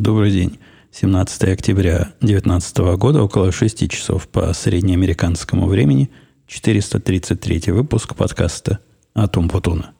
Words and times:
Добрый 0.00 0.30
день. 0.30 0.58
17 0.92 1.42
октября 1.42 2.14
2019 2.20 2.78
года, 2.96 3.22
около 3.22 3.52
6 3.52 3.90
часов 3.90 4.28
по 4.28 4.50
среднеамериканскому 4.54 5.66
времени, 5.66 6.10
433 6.46 7.70
выпуск 7.70 8.14
подкаста 8.14 8.78
«Атум 9.12 9.50
Путуна». 9.50 9.92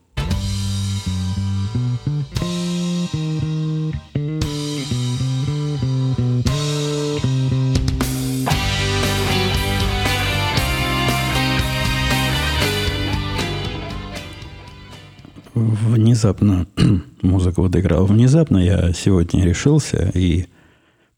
Внезапно 16.21 16.67
музыка 17.23 17.63
вот 17.63 17.75
играла. 17.75 18.05
Внезапно 18.05 18.59
я 18.59 18.93
сегодня 18.93 19.43
решился 19.43 20.11
и 20.13 20.49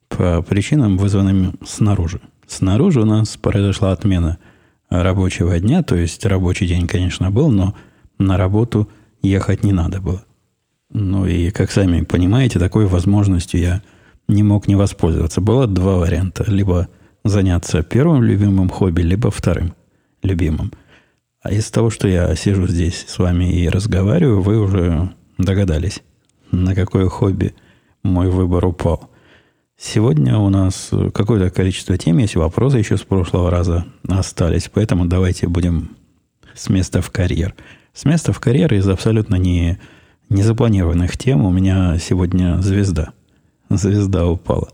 по 0.08 0.42
причинам, 0.42 0.96
вызванным 0.96 1.54
снаружи. 1.66 2.20
Снаружи 2.46 3.00
у 3.00 3.04
нас 3.04 3.36
произошла 3.36 3.90
отмена 3.90 4.38
рабочего 4.90 5.58
дня, 5.58 5.82
то 5.82 5.96
есть 5.96 6.24
рабочий 6.24 6.68
день, 6.68 6.86
конечно, 6.86 7.32
был, 7.32 7.50
но 7.50 7.74
на 8.18 8.36
работу 8.36 8.88
ехать 9.22 9.64
не 9.64 9.72
надо 9.72 10.00
было. 10.00 10.22
Ну 10.92 11.26
и, 11.26 11.50
как 11.50 11.72
сами 11.72 12.02
понимаете, 12.02 12.60
такой 12.60 12.86
возможностью 12.86 13.58
я 13.58 13.82
не 14.28 14.44
мог 14.44 14.68
не 14.68 14.76
воспользоваться. 14.76 15.40
Было 15.40 15.66
два 15.66 15.96
варианта. 15.96 16.44
Либо 16.46 16.86
заняться 17.24 17.82
первым 17.82 18.22
любимым 18.22 18.68
хобби, 18.68 19.02
либо 19.02 19.32
вторым 19.32 19.74
любимым. 20.22 20.70
А 21.42 21.50
из 21.50 21.70
того, 21.72 21.90
что 21.90 22.06
я 22.06 22.34
сижу 22.36 22.68
здесь 22.68 23.04
с 23.08 23.18
вами 23.18 23.52
и 23.52 23.68
разговариваю, 23.68 24.40
вы 24.40 24.60
уже 24.60 25.10
догадались, 25.38 26.00
на 26.52 26.74
какое 26.74 27.08
хобби 27.08 27.54
мой 28.04 28.28
выбор 28.28 28.64
упал. 28.64 29.10
Сегодня 29.76 30.38
у 30.38 30.48
нас 30.48 30.90
какое-то 31.12 31.50
количество 31.50 31.98
тем 31.98 32.18
есть, 32.18 32.36
вопросы 32.36 32.78
еще 32.78 32.96
с 32.96 33.00
прошлого 33.00 33.50
раза 33.50 33.84
остались, 34.08 34.70
поэтому 34.72 35.06
давайте 35.06 35.48
будем 35.48 35.96
с 36.54 36.68
места 36.68 37.02
в 37.02 37.10
карьер. 37.10 37.56
С 37.92 38.04
места 38.04 38.32
в 38.32 38.38
карьер 38.38 38.72
из 38.74 38.88
абсолютно 38.88 39.34
не, 39.34 39.80
не 40.28 40.44
запланированных 40.44 41.18
тем 41.18 41.44
у 41.44 41.50
меня 41.50 41.98
сегодня 41.98 42.62
звезда. 42.62 43.12
Звезда 43.68 44.28
упала. 44.28 44.70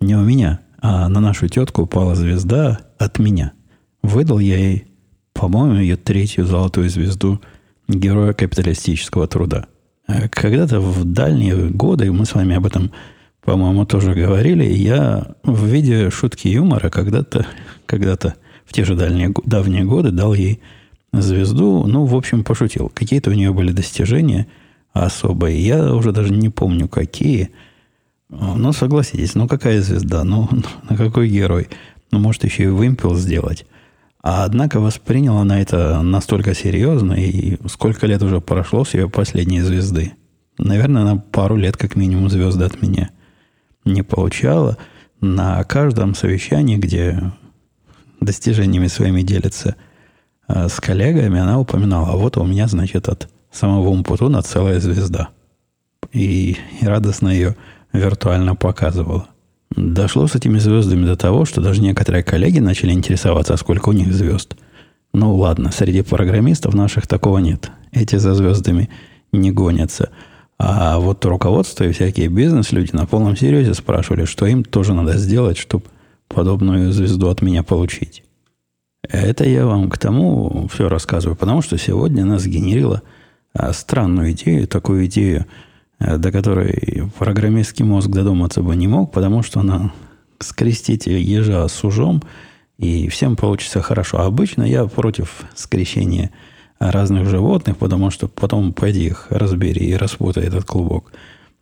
Не 0.00 0.16
у 0.16 0.20
меня, 0.20 0.60
а 0.78 1.08
на 1.08 1.20
нашу 1.20 1.48
тетку 1.48 1.82
упала 1.82 2.14
звезда 2.14 2.80
от 2.98 3.18
меня. 3.18 3.52
Выдал 4.02 4.40
я 4.40 4.58
ей, 4.58 4.91
по-моему, 5.32 5.80
ее 5.80 5.96
третью 5.96 6.46
золотую 6.46 6.88
звезду 6.88 7.40
героя 7.88 8.32
капиталистического 8.32 9.26
труда. 9.26 9.66
А 10.06 10.28
когда-то 10.28 10.80
в 10.80 11.04
дальние 11.04 11.68
годы, 11.70 12.10
мы 12.12 12.26
с 12.26 12.34
вами 12.34 12.56
об 12.56 12.66
этом 12.66 12.92
по-моему, 13.42 13.84
тоже 13.84 14.14
говорили. 14.14 14.64
Я 14.64 15.34
в 15.42 15.66
виде 15.66 16.10
шутки 16.10 16.48
юмора 16.48 16.90
когда-то, 16.90 17.46
когда-то 17.86 18.36
в 18.64 18.72
те 18.72 18.84
же 18.84 18.94
дальние, 18.94 19.34
давние 19.44 19.84
годы 19.84 20.12
дал 20.12 20.32
ей 20.32 20.60
звезду. 21.12 21.84
Ну, 21.86 22.04
в 22.04 22.14
общем, 22.14 22.44
пошутил. 22.44 22.90
Какие-то 22.94 23.30
у 23.30 23.34
нее 23.34 23.52
были 23.52 23.72
достижения 23.72 24.46
особые. 24.92 25.60
Я 25.60 25.94
уже 25.94 26.12
даже 26.12 26.32
не 26.32 26.50
помню, 26.50 26.88
какие. 26.88 27.50
Ну, 28.30 28.72
согласитесь, 28.72 29.34
ну 29.34 29.48
какая 29.48 29.82
звезда? 29.82 30.22
Ну, 30.22 30.48
на 30.88 30.96
какой 30.96 31.28
герой? 31.28 31.68
Ну, 32.12 32.20
может, 32.20 32.44
еще 32.44 32.64
и 32.64 32.68
вымпел 32.68 33.16
сделать. 33.16 33.66
А 34.22 34.44
однако 34.44 34.78
восприняла 34.80 35.40
она 35.40 35.60
это 35.60 36.00
настолько 36.02 36.54
серьезно, 36.54 37.14
и 37.14 37.58
сколько 37.68 38.06
лет 38.06 38.22
уже 38.22 38.40
прошло 38.40 38.84
с 38.84 38.94
ее 38.94 39.10
последней 39.10 39.60
звезды. 39.60 40.12
Наверное, 40.58 41.02
она 41.02 41.16
пару 41.16 41.56
лет 41.56 41.76
как 41.76 41.96
минимум 41.96 42.30
звезды 42.30 42.64
от 42.64 42.80
меня– 42.80 43.10
не 43.84 44.02
получала. 44.02 44.78
На 45.20 45.62
каждом 45.64 46.14
совещании, 46.14 46.76
где 46.76 47.32
достижениями 48.20 48.88
своими 48.88 49.22
делится 49.22 49.76
э, 50.48 50.68
с 50.68 50.80
коллегами, 50.80 51.40
она 51.40 51.58
упоминала, 51.58 52.10
а 52.10 52.16
вот 52.16 52.36
у 52.36 52.44
меня, 52.44 52.66
значит, 52.66 53.08
от 53.08 53.28
самого 53.50 53.88
Умпутуна 53.88 54.42
целая 54.42 54.80
звезда. 54.80 55.28
И, 56.12 56.56
и 56.80 56.86
радостно 56.86 57.28
ее 57.28 57.56
виртуально 57.92 58.56
показывала. 58.56 59.28
Дошло 59.76 60.26
с 60.26 60.34
этими 60.34 60.58
звездами 60.58 61.06
до 61.06 61.16
того, 61.16 61.44
что 61.44 61.60
даже 61.60 61.80
некоторые 61.80 62.22
коллеги 62.22 62.58
начали 62.58 62.92
интересоваться, 62.92 63.56
сколько 63.56 63.88
у 63.88 63.92
них 63.92 64.12
звезд. 64.12 64.56
Ну 65.14 65.34
ладно, 65.34 65.70
среди 65.72 66.02
программистов 66.02 66.74
наших 66.74 67.06
такого 67.06 67.38
нет. 67.38 67.70
Эти 67.92 68.16
за 68.16 68.34
звездами 68.34 68.90
не 69.32 69.50
гонятся. 69.50 70.10
А 70.58 70.98
вот 70.98 71.24
руководство 71.24 71.84
и 71.84 71.92
всякие 71.92 72.28
бизнес-люди 72.28 72.92
на 72.92 73.06
полном 73.06 73.36
серьезе 73.36 73.74
спрашивали, 73.74 74.24
что 74.24 74.46
им 74.46 74.62
тоже 74.62 74.94
надо 74.94 75.16
сделать, 75.16 75.56
чтобы 75.56 75.84
подобную 76.28 76.92
звезду 76.92 77.28
от 77.28 77.42
меня 77.42 77.62
получить. 77.62 78.22
Это 79.08 79.44
я 79.44 79.66
вам 79.66 79.90
к 79.90 79.98
тому 79.98 80.68
все 80.72 80.88
рассказываю, 80.88 81.36
потому 81.36 81.62
что 81.62 81.76
сегодня 81.78 82.24
нас 82.24 82.46
генерила 82.46 83.02
а, 83.52 83.72
странную 83.72 84.32
идею, 84.32 84.68
такую 84.68 85.06
идею, 85.06 85.46
до 86.16 86.32
которой 86.32 87.10
программистский 87.18 87.84
мозг 87.84 88.08
додуматься 88.08 88.62
бы 88.62 88.74
не 88.76 88.88
мог, 88.88 89.12
потому 89.12 89.42
что 89.42 89.60
она 89.60 89.92
скрестить 90.38 91.06
ежа 91.06 91.66
с 91.68 91.84
ужом, 91.84 92.22
и 92.78 93.08
всем 93.08 93.36
получится 93.36 93.80
хорошо. 93.80 94.20
А 94.20 94.26
обычно 94.26 94.62
я 94.64 94.86
против 94.86 95.44
скрещения 95.54 96.30
разных 96.80 97.28
животных, 97.28 97.76
потому 97.76 98.10
что 98.10 98.26
потом 98.28 98.72
пойди 98.72 99.06
их 99.06 99.26
разбери 99.30 99.86
и 99.86 99.94
распутай 99.94 100.44
этот 100.44 100.64
клубок. 100.64 101.12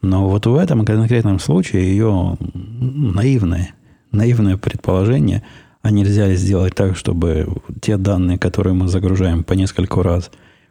Но 0.02 0.28
вот 0.30 0.46
в 0.46 0.56
этом 0.56 0.86
конкретном 0.86 1.38
случае 1.38 1.90
ее 1.90 2.38
наивное, 2.40 3.74
наивное 4.12 4.56
предположение, 4.56 5.42
а 5.82 5.90
нельзя 5.90 6.26
ли 6.26 6.36
сделать 6.36 6.74
так, 6.74 6.96
чтобы 6.96 7.48
те 7.82 7.98
данные, 7.98 8.38
которые 8.38 8.72
мы 8.72 8.88
загружаем 8.88 9.44
по 9.44 9.52
нескольку 9.52 10.02
раз, 10.02 10.30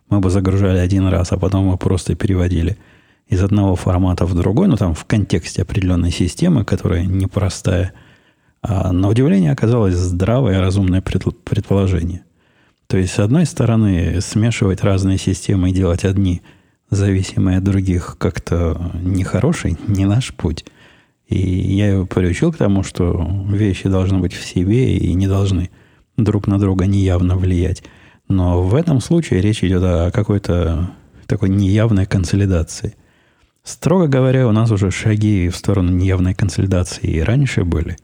мы 0.09 0.19
бы 0.19 0.31
загружали 0.31 0.79
один 0.79 1.07
раз, 1.07 1.31
а 1.31 1.37
потом 1.37 1.65
мы 1.65 1.77
просто 1.77 2.15
переводили 2.15 2.77
из 3.29 3.43
одного 3.43 3.75
формата 3.75 4.25
в 4.25 4.35
другой, 4.35 4.67
ну 4.67 4.75
там 4.75 4.93
в 4.93 5.05
контексте 5.05 5.61
определенной 5.61 6.11
системы, 6.11 6.65
которая 6.65 7.05
непростая. 7.05 7.93
А 8.61 8.91
на 8.91 9.07
удивление 9.07 9.51
оказалось 9.51 9.95
здравое, 9.95 10.59
разумное 10.59 11.01
предположение. 11.01 12.23
То 12.87 12.97
есть, 12.97 13.13
с 13.13 13.19
одной 13.19 13.45
стороны, 13.45 14.19
смешивать 14.19 14.83
разные 14.83 15.19
системы 15.19 15.69
и 15.69 15.73
делать 15.73 16.05
одни 16.05 16.41
зависимые 16.89 17.59
от 17.59 17.63
других 17.63 18.15
как-то 18.17 18.91
нехороший, 19.01 19.77
не 19.87 20.05
наш 20.05 20.33
путь. 20.33 20.65
И 21.27 21.37
я 21.37 21.91
его 21.91 22.07
приучил 22.07 22.51
к 22.51 22.57
тому, 22.57 22.81
что 22.81 23.29
вещи 23.47 23.87
должны 23.87 24.17
быть 24.17 24.33
в 24.33 24.43
себе 24.43 24.97
и 24.97 25.13
не 25.13 25.27
должны 25.27 25.69
друг 26.17 26.47
на 26.47 26.57
друга 26.57 26.87
неявно 26.87 27.37
влиять. 27.37 27.83
Но 28.27 28.63
в 28.63 28.73
этом 28.73 29.01
случае 29.01 29.41
речь 29.41 29.63
идет 29.63 29.83
о 29.83 30.09
какой-то 30.11 30.89
такой 31.27 31.49
неявной 31.49 32.07
консолидации. 32.07 32.95
Строго 33.69 34.07
говоря, 34.07 34.47
у 34.47 34.51
нас 34.51 34.71
уже 34.71 34.89
шаги 34.89 35.47
в 35.47 35.55
сторону 35.55 35.91
неявной 35.91 36.33
консолидации 36.33 37.05
и 37.05 37.21
раньше 37.21 37.63
были. 37.63 37.97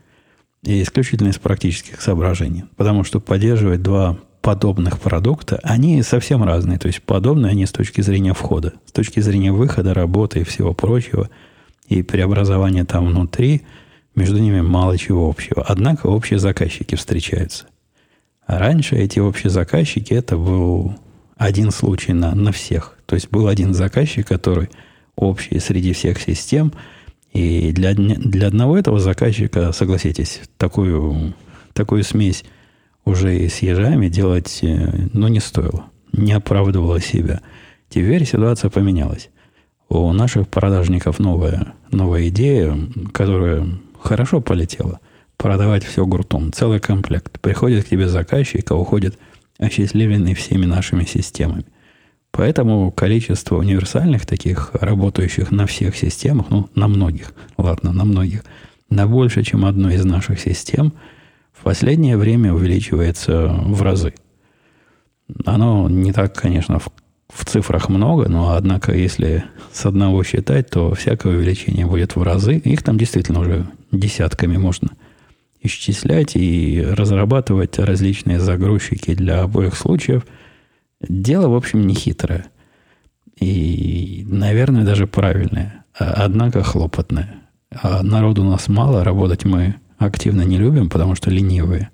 И 0.61 0.83
исключительно 0.83 1.29
из 1.29 1.39
практических 1.39 2.01
соображений. 2.01 2.65
Потому 2.75 3.03
что 3.03 3.19
поддерживать 3.19 3.81
два 3.81 4.15
подобных 4.41 4.99
продукта, 4.99 5.59
они 5.63 6.03
совсем 6.03 6.43
разные. 6.43 6.77
То 6.77 6.85
есть 6.85 7.01
подобные 7.01 7.49
они 7.49 7.65
с 7.65 7.71
точки 7.71 8.01
зрения 8.01 8.35
входа, 8.35 8.73
с 8.85 8.91
точки 8.91 9.21
зрения 9.21 9.51
выхода, 9.51 9.95
работы 9.95 10.41
и 10.41 10.43
всего 10.43 10.75
прочего, 10.75 11.31
и 11.87 12.03
преобразования 12.03 12.85
там 12.85 13.07
внутри, 13.07 13.63
между 14.13 14.37
ними 14.37 14.61
мало 14.61 14.99
чего 14.99 15.27
общего. 15.27 15.65
Однако 15.67 16.05
общие 16.05 16.37
заказчики 16.37 16.93
встречаются. 16.93 17.65
А 18.45 18.59
раньше 18.59 18.97
эти 18.97 19.17
общие 19.17 19.49
заказчики, 19.49 20.13
это 20.13 20.37
был 20.37 20.93
один 21.37 21.71
случай 21.71 22.13
на, 22.13 22.35
на 22.35 22.51
всех. 22.51 22.99
То 23.07 23.15
есть 23.15 23.31
был 23.31 23.47
один 23.47 23.73
заказчик, 23.73 24.27
который 24.27 24.69
общий 25.15 25.59
среди 25.59 25.93
всех 25.93 26.19
систем, 26.19 26.73
и 27.33 27.71
для, 27.73 27.93
для 27.93 28.47
одного 28.47 28.77
этого 28.77 28.99
заказчика, 28.99 29.71
согласитесь, 29.73 30.41
такую, 30.57 31.33
такую 31.73 32.03
смесь 32.03 32.45
уже 33.03 33.37
и 33.37 33.49
с 33.49 33.59
ежами 33.59 34.07
делать, 34.07 34.59
э, 34.61 35.07
ну, 35.13 35.27
не 35.27 35.39
стоило. 35.39 35.85
Не 36.11 36.33
оправдывало 36.33 36.99
себя. 36.99 37.41
Теперь 37.89 38.25
ситуация 38.25 38.69
поменялась. 38.69 39.29
У 39.89 40.11
наших 40.13 40.47
продажников 40.47 41.19
новая, 41.19 41.73
новая 41.91 42.29
идея, 42.29 42.75
которая 43.13 43.67
хорошо 44.01 44.41
полетела. 44.41 44.99
Продавать 45.37 45.83
все 45.83 46.05
гуртом, 46.05 46.51
целый 46.53 46.79
комплект. 46.79 47.39
Приходит 47.41 47.83
к 47.83 47.89
тебе 47.89 48.07
заказчик, 48.07 48.69
а 48.71 48.75
уходит 48.75 49.19
осчастливленный 49.59 50.33
всеми 50.33 50.65
нашими 50.65 51.03
системами. 51.03 51.65
Поэтому 52.35 52.91
количество 52.91 53.57
универсальных 53.57 54.25
таких, 54.25 54.71
работающих 54.73 55.51
на 55.51 55.65
всех 55.65 55.95
системах, 55.95 56.47
ну, 56.49 56.69
на 56.75 56.87
многих, 56.87 57.33
ладно, 57.57 57.93
на 57.93 58.03
многих, 58.03 58.43
на 58.89 59.07
больше, 59.07 59.43
чем 59.43 59.65
одной 59.65 59.95
из 59.95 60.05
наших 60.05 60.39
систем– 60.39 60.93
в 61.59 61.63
последнее 61.63 62.17
время 62.17 62.53
увеличивается 62.53 63.47
в 63.47 63.81
разы. 63.81 64.13
Оно 65.45 65.89
не 65.89 66.11
так, 66.11 66.35
конечно, 66.35 66.79
в 66.79 66.89
в 67.27 67.43
цифрах 67.43 67.89
много, 67.89 68.29
но, 68.29 68.51
однако, 68.51 68.95
если 68.95 69.43
с 69.73 69.85
одного 69.85 70.23
считать, 70.23 70.69
то 70.69 70.93
всякое 70.93 71.35
увеличение 71.35 71.85
будет 71.85 72.15
в 72.15 72.21
разы. 72.21 72.57
Их 72.57 72.83
там 72.83 72.99
действительно 72.99 73.39
уже 73.39 73.65
десятками 73.91 74.55
можно 74.57 74.89
исчислять 75.61 76.35
и 76.35 76.85
разрабатывать 76.87 77.79
различные 77.79 78.39
загрузчики 78.39 79.15
для 79.15 79.41
обоих 79.41 79.75
случаев. 79.75 80.25
Дело, 81.01 81.49
в 81.49 81.55
общем, 81.55 81.85
не 81.85 81.93
хитрое. 81.93 82.45
И, 83.39 84.25
наверное, 84.27 84.85
даже 84.85 85.07
правильное. 85.07 85.85
Однако 85.93 86.63
хлопотное. 86.63 87.35
А 87.71 88.03
народу 88.03 88.43
у 88.43 88.49
нас 88.49 88.67
мало, 88.67 89.03
работать 89.03 89.45
мы 89.45 89.75
активно 89.97 90.41
не 90.41 90.57
любим, 90.57 90.89
потому 90.89 91.15
что 91.15 91.29
ленивые. 91.29 91.89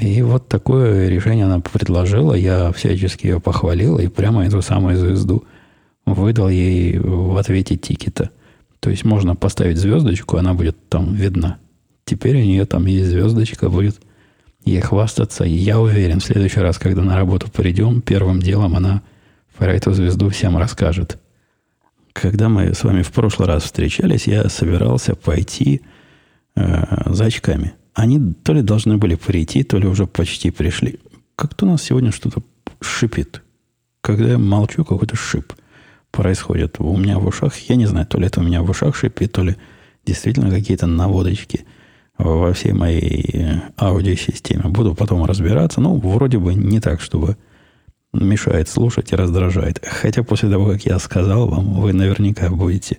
И 0.00 0.22
вот 0.22 0.48
такое 0.48 1.08
решение 1.08 1.44
она 1.44 1.60
предложила. 1.60 2.34
Я 2.34 2.72
всячески 2.72 3.26
ее 3.26 3.40
похвалил 3.40 3.98
и 3.98 4.08
прямо 4.08 4.44
эту 4.44 4.60
самую 4.62 4.96
звезду 4.96 5.44
выдал 6.06 6.48
ей 6.48 6.98
в 6.98 7.36
ответе 7.36 7.76
тикета. 7.76 8.30
То 8.80 8.90
есть 8.90 9.04
можно 9.04 9.34
поставить 9.36 9.78
звездочку, 9.78 10.36
она 10.36 10.52
будет 10.52 10.88
там 10.88 11.14
видна. 11.14 11.58
Теперь 12.04 12.36
у 12.36 12.44
нее 12.44 12.66
там 12.66 12.86
есть 12.86 13.08
звездочка, 13.08 13.70
будет 13.70 14.00
ей 14.64 14.80
хвастаться. 14.80 15.44
И 15.44 15.52
я 15.52 15.80
уверен, 15.80 16.20
в 16.20 16.24
следующий 16.24 16.60
раз, 16.60 16.78
когда 16.78 17.02
на 17.02 17.16
работу 17.16 17.50
придем, 17.50 18.00
первым 18.00 18.40
делом 18.40 18.76
она 18.76 19.02
про 19.56 19.72
эту 19.72 19.92
звезду 19.92 20.28
всем 20.30 20.56
расскажет. 20.56 21.18
Когда 22.12 22.48
мы 22.48 22.74
с 22.74 22.84
вами 22.84 23.02
в 23.02 23.12
прошлый 23.12 23.48
раз 23.48 23.64
встречались, 23.64 24.26
я 24.26 24.48
собирался 24.48 25.14
пойти 25.14 25.82
э, 26.56 27.12
за 27.12 27.24
очками– 27.24 27.74
они 27.94 28.34
то 28.42 28.52
ли 28.52 28.62
должны 28.62 28.98
были 28.98 29.14
прийти, 29.14 29.62
то 29.62 29.78
ли 29.78 29.86
уже 29.86 30.06
почти 30.06 30.50
пришли. 30.50 30.98
Как-то 31.36 31.64
у 31.64 31.68
нас 31.68 31.82
сегодня 31.82 32.10
что-то 32.10 32.42
шипит. 32.80 33.42
Когда 34.00 34.32
я 34.32 34.38
молчу, 34.38 34.84
какой-то 34.84 35.16
шип 35.16 35.54
происходит 36.10 36.76
у 36.80 36.96
меня 36.96 37.18
в 37.18 37.26
ушах. 37.26 37.56
Я 37.68 37.76
не 37.76 37.86
знаю, 37.86 38.06
то 38.06 38.18
ли 38.18 38.26
это 38.26 38.40
у 38.40 38.42
меня 38.42 38.62
в 38.62 38.70
ушах 38.70 38.96
шипит, 38.96 39.32
то 39.32 39.42
ли 39.42 39.56
действительно 40.04 40.50
какие-то 40.50 40.86
наводочки 40.86 41.64
во 42.18 42.52
всей 42.52 42.72
моей 42.72 43.62
аудиосистеме. 43.78 44.68
Буду 44.68 44.94
потом 44.94 45.24
разбираться. 45.24 45.80
Ну, 45.80 45.96
вроде 45.98 46.38
бы 46.38 46.54
не 46.54 46.80
так, 46.80 47.00
чтобы 47.00 47.36
мешает 48.12 48.68
слушать 48.68 49.12
и 49.12 49.16
раздражает. 49.16 49.84
Хотя 49.84 50.22
после 50.22 50.50
того, 50.50 50.66
как 50.66 50.84
я 50.84 50.98
сказал 50.98 51.48
вам, 51.48 51.74
вы 51.80 51.92
наверняка 51.92 52.48
будете 52.50 52.98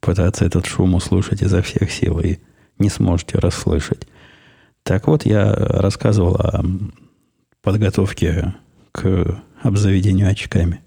пытаться 0.00 0.44
этот 0.44 0.66
шум 0.66 0.94
услышать 0.94 1.42
изо 1.42 1.62
всех 1.62 1.90
сил 1.90 2.18
и 2.20 2.38
не 2.78 2.88
сможете 2.88 3.38
расслышать. 3.38 4.06
Так 4.82 5.08
вот, 5.08 5.26
я 5.26 5.52
рассказывал 5.54 6.36
о 6.36 6.64
подготовке 7.62 8.54
к 8.92 9.42
обзаведению 9.62 10.30
очками. 10.30 10.80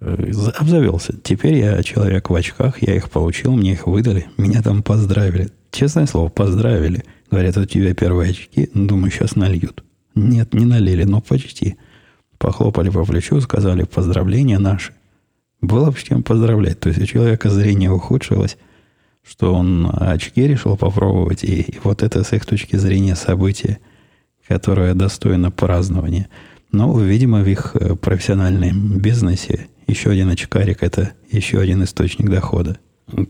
Э, 0.00 0.30
обзавелся. 0.56 1.14
Теперь 1.22 1.54
я 1.54 1.82
человек 1.82 2.30
в 2.30 2.34
очках, 2.34 2.80
я 2.82 2.94
их 2.94 3.10
получил, 3.10 3.52
мне 3.52 3.72
их 3.72 3.86
выдали, 3.86 4.28
меня 4.36 4.62
там 4.62 4.82
поздравили. 4.82 5.50
Честное 5.70 6.06
слово, 6.06 6.28
поздравили. 6.28 7.04
Говорят, 7.30 7.56
у 7.56 7.64
тебя 7.64 7.94
первые 7.94 8.30
очки, 8.30 8.70
думаю, 8.74 9.10
сейчас 9.10 9.36
нальют. 9.36 9.84
Нет, 10.14 10.54
не 10.54 10.64
налили, 10.64 11.04
но 11.04 11.20
почти. 11.20 11.76
Похлопали 12.38 12.90
по 12.90 13.04
плечу, 13.04 13.40
сказали 13.40 13.84
поздравления 13.84 14.58
наши. 14.58 14.92
Было 15.60 15.90
в 15.90 16.02
чем 16.02 16.22
поздравлять. 16.22 16.80
То 16.80 16.88
есть 16.88 17.00
у 17.00 17.06
человека 17.06 17.50
зрение 17.50 17.90
ухудшилось, 17.90 18.56
что 19.22 19.54
он 19.54 19.90
очки 19.92 20.46
решил 20.46 20.76
попробовать, 20.76 21.44
и, 21.44 21.60
и 21.60 21.78
вот 21.82 22.02
это 22.02 22.24
с 22.24 22.32
их 22.32 22.46
точки 22.46 22.76
зрения 22.76 23.16
событие, 23.16 23.78
которое 24.46 24.94
достойно 24.94 25.50
празднования. 25.50 26.28
Но, 26.72 26.98
видимо, 26.98 27.40
в 27.40 27.48
их 27.48 27.74
э, 27.74 27.96
профессиональном 27.96 28.98
бизнесе 28.98 29.68
еще 29.86 30.10
один 30.10 30.28
очкарик– 30.30 30.78
это 30.82 31.12
еще 31.30 31.60
один 31.60 31.82
источник 31.82 32.28
дохода. 32.28 32.78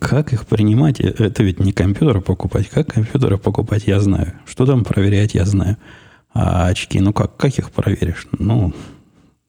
Как 0.00 0.32
их 0.32 0.46
принимать? 0.46 1.00
Э, 1.00 1.14
это 1.18 1.42
ведь 1.42 1.60
не 1.60 1.72
компьютер 1.72 2.20
покупать. 2.20 2.68
Как 2.68 2.92
компьютеры 2.92 3.38
покупать, 3.38 3.86
я 3.86 4.00
знаю. 4.00 4.34
Что 4.46 4.66
там 4.66 4.84
проверять, 4.84 5.34
я 5.34 5.44
знаю. 5.44 5.76
А 6.34 6.66
очки, 6.66 7.00
ну 7.00 7.12
как, 7.12 7.36
как 7.36 7.58
их 7.58 7.70
проверишь? 7.70 8.26
Ну, 8.38 8.72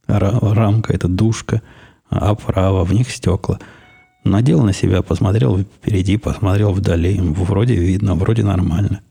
рамка, 0.08 0.94
это 0.94 1.08
душка, 1.08 1.62
оправа, 2.10 2.84
в 2.84 2.94
них 2.94 3.12
стекла– 3.12 3.60
Надел 4.24 4.64
на 4.64 4.74
себя, 4.74 5.02
посмотрел 5.02 5.58
впереди, 5.60 6.18
посмотрел 6.18 6.72
вдали. 6.72 7.20
Вроде 7.20 7.76
видно, 7.76 8.16
вроде 8.16 8.44
нормально. 8.44 9.02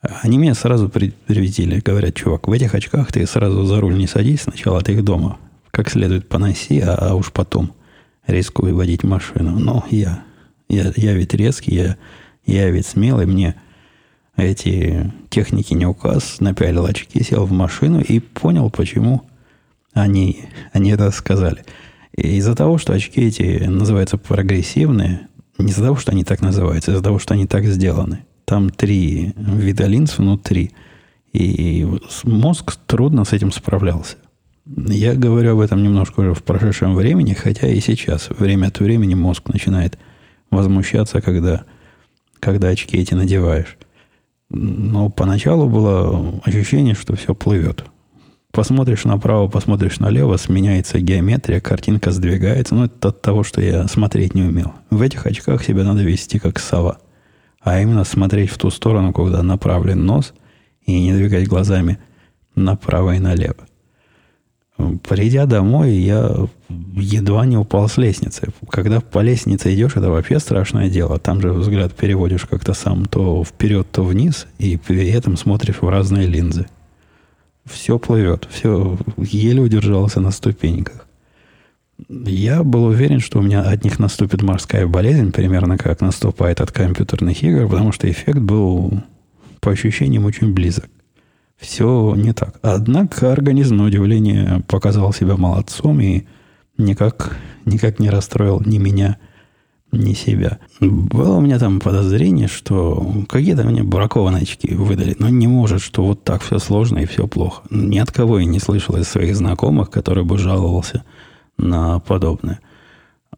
Они 0.00 0.36
меня 0.36 0.54
сразу 0.54 0.88
привезли. 0.88 1.80
Говорят, 1.80 2.16
чувак, 2.16 2.48
в 2.48 2.52
этих 2.52 2.74
очках 2.74 3.12
ты 3.12 3.24
сразу 3.26 3.64
за 3.64 3.80
руль 3.80 3.96
не 3.96 4.08
садись. 4.08 4.42
Сначала 4.42 4.80
ты 4.82 4.92
их 4.92 5.04
дома 5.04 5.38
как 5.70 5.88
следует 5.88 6.28
поноси, 6.28 6.80
а, 6.80 6.94
а 6.96 7.14
уж 7.14 7.32
потом 7.32 7.72
рискуй 8.26 8.72
водить 8.72 9.04
машину. 9.04 9.58
Но 9.58 9.86
я, 9.90 10.22
я, 10.68 10.92
я 10.96 11.12
ведь 11.14 11.34
резкий, 11.34 11.74
я, 11.74 11.96
я 12.46 12.70
ведь 12.70 12.86
смелый. 12.86 13.26
Мне 13.26 13.54
эти 14.36 15.12
техники 15.30 15.74
не 15.74 15.86
указ. 15.86 16.40
Напялил 16.40 16.86
очки, 16.86 17.22
сел 17.22 17.44
в 17.44 17.52
машину 17.52 18.00
и 18.00 18.20
понял, 18.20 18.70
почему 18.70 19.22
они, 19.92 20.44
они 20.72 20.90
это 20.90 21.10
сказали. 21.10 21.64
Из-за 22.16 22.54
того, 22.54 22.78
что 22.78 22.92
очки 22.92 23.20
эти 23.22 23.64
называются 23.64 24.18
прогрессивные, 24.18 25.28
не 25.58 25.70
из-за 25.70 25.84
того, 25.84 25.96
что 25.96 26.12
они 26.12 26.24
так 26.24 26.40
называются, 26.40 26.90
а 26.90 26.94
из-за 26.94 27.04
того, 27.04 27.18
что 27.18 27.34
они 27.34 27.46
так 27.46 27.64
сделаны. 27.64 28.24
Там 28.44 28.70
три 28.70 29.32
вида 29.36 29.86
линз 29.86 30.18
внутри. 30.18 30.72
И 31.32 31.86
мозг 32.24 32.76
трудно 32.86 33.24
с 33.24 33.32
этим 33.32 33.52
справлялся. 33.52 34.16
Я 34.66 35.14
говорю 35.14 35.52
об 35.52 35.60
этом 35.60 35.82
немножко 35.82 36.20
уже 36.20 36.34
в 36.34 36.42
прошедшем 36.42 36.94
времени, 36.94 37.32
хотя 37.32 37.68
и 37.68 37.80
сейчас, 37.80 38.28
время 38.30 38.68
от 38.68 38.78
времени 38.80 39.14
мозг 39.14 39.48
начинает 39.48 39.98
возмущаться, 40.52 41.20
когда, 41.20 41.64
когда 42.38 42.68
очки 42.68 42.96
эти 42.96 43.14
надеваешь. 43.14 43.76
Но 44.50 45.08
поначалу 45.08 45.68
было 45.68 46.40
ощущение, 46.44 46.94
что 46.94 47.16
все 47.16 47.34
плывет. 47.34 47.84
Посмотришь 48.52 49.04
направо, 49.04 49.48
посмотришь 49.48 49.98
налево, 49.98 50.36
сменяется 50.36 51.00
геометрия, 51.00 51.58
картинка 51.60 52.10
сдвигается. 52.10 52.74
Ну, 52.74 52.84
это 52.84 53.08
от 53.08 53.22
того, 53.22 53.44
что 53.44 53.62
я 53.62 53.88
смотреть 53.88 54.34
не 54.34 54.42
умел. 54.42 54.74
В 54.90 55.00
этих 55.00 55.24
очках 55.24 55.64
себя 55.64 55.84
надо 55.84 56.02
вести 56.02 56.38
как 56.38 56.58
сова. 56.58 56.98
А 57.62 57.80
именно 57.80 58.04
смотреть 58.04 58.50
в 58.50 58.58
ту 58.58 58.70
сторону, 58.70 59.12
куда 59.14 59.42
направлен 59.42 60.04
нос, 60.04 60.34
и 60.84 61.00
не 61.00 61.14
двигать 61.14 61.48
глазами 61.48 61.98
направо 62.54 63.14
и 63.14 63.20
налево. 63.20 63.66
Придя 65.08 65.46
домой, 65.46 65.92
я 65.92 66.30
едва 66.94 67.46
не 67.46 67.56
упал 67.56 67.88
с 67.88 67.96
лестницы. 67.96 68.48
Когда 68.68 69.00
по 69.00 69.20
лестнице 69.20 69.74
идешь, 69.74 69.96
это 69.96 70.10
вообще 70.10 70.38
страшное 70.38 70.88
дело. 70.88 71.18
Там 71.18 71.40
же 71.40 71.52
взгляд 71.52 71.94
переводишь 71.94 72.46
как-то 72.46 72.74
сам 72.74 73.06
то 73.06 73.44
вперед, 73.44 73.86
то 73.90 74.02
вниз, 74.02 74.46
и 74.58 74.76
при 74.76 75.08
этом 75.10 75.36
смотришь 75.36 75.82
в 75.82 75.88
разные 75.88 76.26
линзы 76.26 76.66
все 77.64 77.98
плывет, 77.98 78.48
все 78.50 78.98
еле 79.16 79.62
удержался 79.62 80.20
на 80.20 80.30
ступеньках. 80.30 81.06
Я 82.08 82.64
был 82.64 82.84
уверен, 82.84 83.20
что 83.20 83.38
у 83.38 83.42
меня 83.42 83.62
от 83.62 83.84
них 83.84 83.98
наступит 83.98 84.42
морская 84.42 84.86
болезнь, 84.86 85.30
примерно 85.30 85.78
как 85.78 86.00
наступает 86.00 86.60
от 86.60 86.72
компьютерных 86.72 87.42
игр, 87.42 87.68
потому 87.68 87.92
что 87.92 88.10
эффект 88.10 88.38
был 88.38 89.02
по 89.60 89.70
ощущениям 89.70 90.24
очень 90.24 90.52
близок. 90.52 90.88
Все 91.62 92.14
не 92.16 92.32
так. 92.32 92.58
Однако 92.60 93.32
организм, 93.32 93.76
на 93.76 93.84
удивление, 93.84 94.64
показал 94.66 95.12
себя 95.12 95.36
молодцом 95.36 96.00
и 96.00 96.24
никак, 96.76 97.36
никак 97.64 98.00
не 98.00 98.10
расстроил 98.10 98.60
ни 98.66 98.78
меня, 98.78 99.16
не 99.92 100.14
себя. 100.14 100.58
Было 100.80 101.36
у 101.36 101.40
меня 101.40 101.60
там 101.60 101.78
подозрение, 101.78 102.48
что 102.48 103.24
какие-то 103.28 103.62
мне 103.62 103.84
бракованные 103.84 104.42
очки 104.42 104.74
выдали. 104.74 105.14
Но 105.20 105.28
не 105.28 105.46
может, 105.46 105.82
что 105.82 106.04
вот 106.04 106.24
так 106.24 106.42
все 106.42 106.58
сложно 106.58 106.98
и 106.98 107.06
все 107.06 107.28
плохо. 107.28 107.62
Ни 107.70 107.98
от 107.98 108.10
кого 108.10 108.40
я 108.40 108.44
не 108.44 108.58
слышал 108.58 108.96
из 108.96 109.06
своих 109.06 109.36
знакомых, 109.36 109.88
который 109.88 110.24
бы 110.24 110.38
жаловался 110.38 111.04
на 111.58 112.00
подобное. 112.00 112.58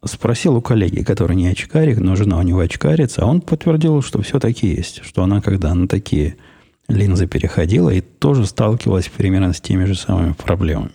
Спросил 0.03 0.57
у 0.57 0.63
коллеги, 0.63 1.03
который 1.03 1.37
не 1.37 1.49
очкарик, 1.49 1.99
но 1.99 2.17
жена 2.17 2.39
у 2.39 2.43
него 2.43 2.61
очкарится, 2.61 3.23
а 3.23 3.27
он 3.27 3.43
подтвердил, 3.43 4.01
что 4.01 4.23
все-таки 4.23 4.67
есть. 4.67 5.03
Что 5.05 5.25
она, 5.25 5.43
когда 5.43 5.75
на 5.75 5.89
такие 5.89 6.37
линзы 6.89 7.27
переходила, 7.27 7.91
и 7.91 8.01
тоже 8.01 8.47
сталкивалась 8.47 9.09
примерно 9.09 9.53
с 9.53 9.61
теми 9.61 9.85
же 9.85 9.95
самыми 9.95 10.33
проблемами. 10.33 10.93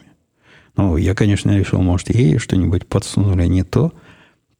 Ну, 0.77 0.98
я, 0.98 1.15
конечно, 1.15 1.58
решил, 1.58 1.81
может, 1.81 2.13
ей 2.13 2.38
что-нибудь 2.38 2.88
подсунули 2.88 3.46
не 3.46 3.63
то– 3.63 3.93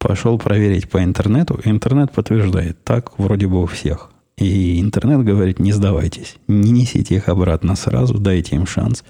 Пошел 0.00 0.38
проверить 0.38 0.88
по 0.88 1.04
интернету. 1.04 1.60
Интернет 1.62 2.10
подтверждает. 2.10 2.82
Так 2.84 3.18
вроде 3.18 3.46
бы 3.46 3.62
у 3.62 3.66
всех. 3.66 4.10
И 4.38 4.80
интернет 4.80 5.22
говорит, 5.22 5.58
не 5.58 5.72
сдавайтесь. 5.72 6.36
Не 6.48 6.70
несите 6.70 7.16
их 7.16 7.28
обратно 7.28 7.76
сразу, 7.76 8.14
дайте 8.18 8.56
им 8.56 8.66
шанс. 8.66 9.04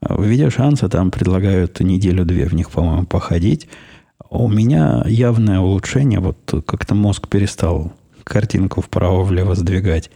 В 0.00 0.22
виде 0.22 0.48
шанса 0.48 0.88
там 0.88 1.10
предлагают 1.10 1.80
неделю-две 1.80 2.46
в 2.46 2.54
них, 2.54 2.70
по-моему, 2.70 3.04
походить. 3.04 3.66
У 4.30 4.48
меня 4.48 5.02
явное 5.08 5.58
улучшение. 5.58 6.20
Вот 6.20 6.38
как-то 6.66 6.94
мозг 6.94 7.26
перестал 7.26 7.92
картинку 8.22 8.80
вправо-влево 8.80 9.56
сдвигать 9.56 10.08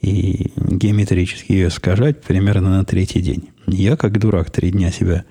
и 0.00 0.52
геометрически 0.56 1.52
ее 1.52 1.68
искажать 1.68 2.22
примерно 2.22 2.78
на 2.78 2.84
третий 2.84 3.20
день. 3.20 3.50
Я, 3.66 3.96
как 3.96 4.18
дурак, 4.18 4.50
три 4.50 4.70
дня 4.70 4.90
себя 4.90 5.24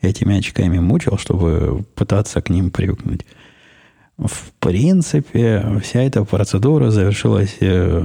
этими 0.00 0.38
очками 0.38 0.78
мучил, 0.78 1.18
чтобы 1.18 1.84
пытаться 1.94 2.40
к 2.40 2.50
ним 2.50 2.70
привыкнуть. 2.70 3.24
В 4.16 4.50
принципе, 4.58 5.80
вся 5.82 6.02
эта 6.02 6.24
процедура 6.24 6.90
завершилась 6.90 7.56
э, 7.60 8.04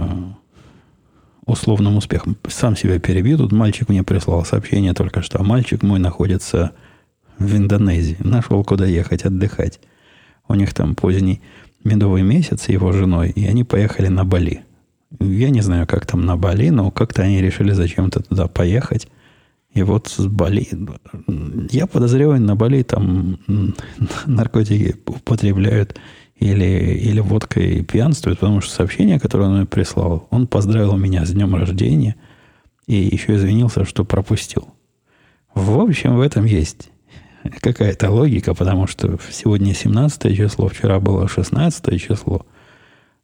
условным 1.46 1.98
успехом. 1.98 2.38
Сам 2.48 2.76
себя 2.76 3.00
перебью. 3.00 3.38
Тут 3.38 3.52
мальчик 3.52 3.90
мне 3.90 4.04
прислал 4.04 4.46
сообщение 4.46 4.94
только 4.94 5.24
что. 5.24 5.44
Мальчик 5.44 5.82
мой 5.82 6.00
находится 6.00 6.74
в 7.40 7.56
Индонезии. 7.56 8.18
Нашел, 8.20 8.64
куда 8.64 8.86
ехать 8.86 9.24
отдыхать. 9.24 9.80
У 10.48 10.54
них 10.54 10.74
там 10.76 10.94
поздний 10.94 11.42
медовый 11.84 12.22
месяц 12.22 12.64
с 12.64 12.70
его 12.70 12.92
женой, 12.92 13.32
и 13.32 13.46
они 13.48 13.64
поехали 13.64 14.08
на 14.08 14.24
Бали. 14.24 14.64
Я 15.20 15.50
не 15.50 15.62
знаю, 15.62 15.88
как 15.88 16.06
там 16.06 16.26
на 16.26 16.38
Бали, 16.38 16.70
но 16.70 16.92
как-то 16.92 17.22
они 17.22 17.42
решили 17.42 17.72
зачем-то 17.72 18.22
туда 18.24 18.48
поехать. 18.48 19.08
И 19.74 19.82
вот 19.84 20.08
с 20.08 20.26
Бали... 20.26 20.68
Я 21.72 21.88
подозреваю, 21.88 22.42
на 22.42 22.56
Бали 22.56 22.84
там 22.84 23.40
наркотики 24.26 24.96
употребляют 25.06 26.00
или, 26.38 26.98
или 27.00 27.20
водкой 27.20 27.84
пьянствуют, 27.84 28.40
потому 28.40 28.62
что 28.62 28.74
сообщение, 28.74 29.20
которое 29.20 29.46
он 29.46 29.58
мне 29.58 29.66
прислал, 29.66 30.28
он 30.30 30.48
поздравил 30.48 30.98
меня 30.98 31.26
с 31.26 31.32
днем 31.32 31.56
рождения 31.56 32.16
и 32.86 32.96
еще 32.96 33.36
извинился, 33.36 33.86
что 33.86 34.04
пропустил. 34.04 34.68
В 35.56 35.80
общем, 35.80 36.18
в 36.18 36.22
этом 36.22 36.46
есть 36.46 36.90
какая-то 37.62 38.10
логика, 38.12 38.54
потому 38.54 38.88
что 38.88 39.18
сегодня 39.32 39.74
17 39.74 40.36
число, 40.36 40.68
вчера 40.68 41.00
было 41.00 41.28
16 41.28 42.02
число. 42.02 42.46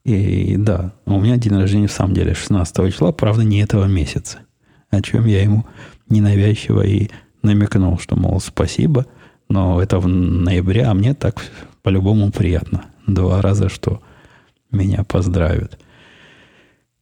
И 0.10 0.58
да, 0.58 0.94
у 1.06 1.20
меня 1.20 1.38
день 1.38 1.56
рождения 1.56 1.88
в 1.88 1.92
самом 1.92 2.14
деле 2.14 2.34
16 2.34 2.92
числа, 2.92 3.12
правда, 3.12 3.44
не 3.44 3.62
этого 3.62 3.86
месяца. 3.86 4.40
О 4.90 5.02
чем 5.02 5.26
я 5.26 5.44
ему 5.44 5.66
ненавязчиво 6.10 6.82
и 6.82 7.10
намекнул, 7.44 8.00
что, 8.00 8.16
мол, 8.16 8.40
спасибо, 8.40 9.06
но 9.50 9.82
это 9.82 10.00
в 10.00 10.08
ноябре, 10.08 10.84
а 10.86 10.94
мне 10.94 11.14
так 11.14 11.44
по-любому 11.84 12.32
приятно. 12.32 12.86
Два 13.06 13.42
раза, 13.42 13.70
что 13.70 14.02
меня 14.72 15.04
поздравят. 15.04 15.80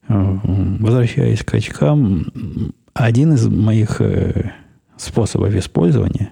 Возвращаясь 0.08 1.44
к 1.44 1.54
очкам, 1.54 2.28
один 2.94 3.34
из 3.34 3.48
моих 3.48 4.02
э, 4.02 4.52
способов 4.98 5.54
использования, 5.54 6.32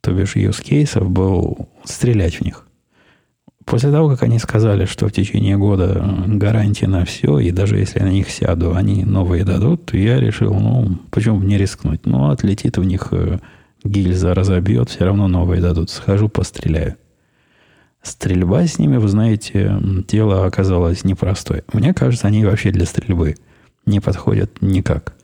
то 0.00 0.12
бишь 0.12 0.36
use 0.36 0.62
кейсов, 0.62 1.10
был 1.10 1.68
стрелять 1.84 2.36
в 2.36 2.44
них. 2.44 2.66
После 3.70 3.92
того, 3.92 4.08
как 4.08 4.24
они 4.24 4.40
сказали, 4.40 4.84
что 4.84 5.06
в 5.06 5.12
течение 5.12 5.56
года 5.56 6.04
гарантия 6.26 6.88
на 6.88 7.04
все, 7.04 7.38
и 7.38 7.52
даже 7.52 7.78
если 7.78 8.00
я 8.00 8.04
на 8.04 8.10
них 8.10 8.28
сяду, 8.28 8.74
они 8.74 9.04
новые 9.04 9.44
дадут, 9.44 9.94
я 9.94 10.18
решил, 10.18 10.52
ну, 10.54 10.98
почему 11.12 11.38
бы 11.38 11.46
не 11.46 11.56
рискнуть? 11.56 12.04
Ну, 12.04 12.30
отлетит 12.30 12.78
в 12.78 12.82
них 12.82 13.12
э, 13.12 13.38
гильза, 13.84 14.34
разобьет, 14.34 14.90
все 14.90 15.04
равно 15.04 15.28
новые 15.28 15.62
дадут. 15.62 15.88
Схожу, 15.90 16.28
постреляю. 16.28 16.96
Стрельба 18.02 18.66
с 18.66 18.80
ними, 18.80 18.96
вы 18.96 19.06
знаете, 19.06 19.78
дело 20.08 20.46
оказалось 20.46 21.04
непростое. 21.04 21.62
Мне 21.72 21.94
кажется, 21.94 22.26
они 22.26 22.44
вообще 22.44 22.72
для 22.72 22.86
стрельбы 22.86 23.36
не 23.86 24.00
подходят 24.00 24.60
никак. 24.60 25.14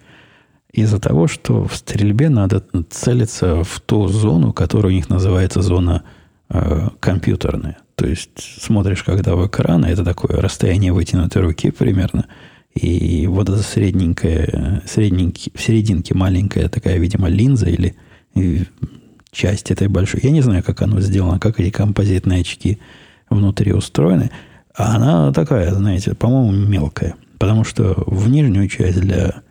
Из-за 0.73 1.01
того, 1.01 1.27
что 1.27 1.65
в 1.65 1.75
стрельбе 1.75 2.29
надо 2.29 2.63
целиться 2.91 3.65
в 3.65 3.81
ту 3.81 4.07
зону, 4.07 4.53
которая 4.53 4.93
у 4.93 4.95
них 4.95 5.09
называется 5.09 5.63
зона 5.63 6.05
э, 6.49 6.91
компьютерная. 7.01 7.79
То 7.97 8.07
есть 8.07 8.63
смотришь, 8.63 9.03
когда 9.03 9.35
в 9.35 9.47
экран, 9.47 9.85
это 9.85 10.05
такое 10.05 10.41
расстояние 10.41 10.93
вытянутой 10.93 11.43
руки 11.43 11.71
примерно, 11.71 12.27
и 12.75 13.27
вот 13.27 13.49
эта 13.49 13.63
средненькая, 13.63 14.83
средненький, 14.87 15.51
в 15.55 15.63
серединке 15.63 16.15
маленькая 16.15 16.69
такая, 16.69 16.99
видимо, 16.99 17.29
линза 17.29 17.71
или 17.71 17.97
часть 19.33 19.71
этой 19.71 19.89
большой. 19.89 20.21
Я 20.23 20.31
не 20.31 20.43
знаю, 20.43 20.63
как 20.63 20.83
оно 20.83 21.01
сделано, 21.01 21.39
как 21.39 21.59
эти 21.59 21.71
композитные 21.71 22.43
очки 22.43 22.79
внутри 23.31 23.73
устроены. 23.73 24.31
А 24.75 24.97
она 24.97 25.33
такая, 25.33 25.73
знаете, 25.73 26.15
по-моему, 26.15 26.53
мелкая. 26.53 27.15
Потому 27.39 27.65
что 27.65 27.95
в 28.07 28.29
нижнюю 28.29 28.69
часть 28.69 29.01
для 29.01 29.43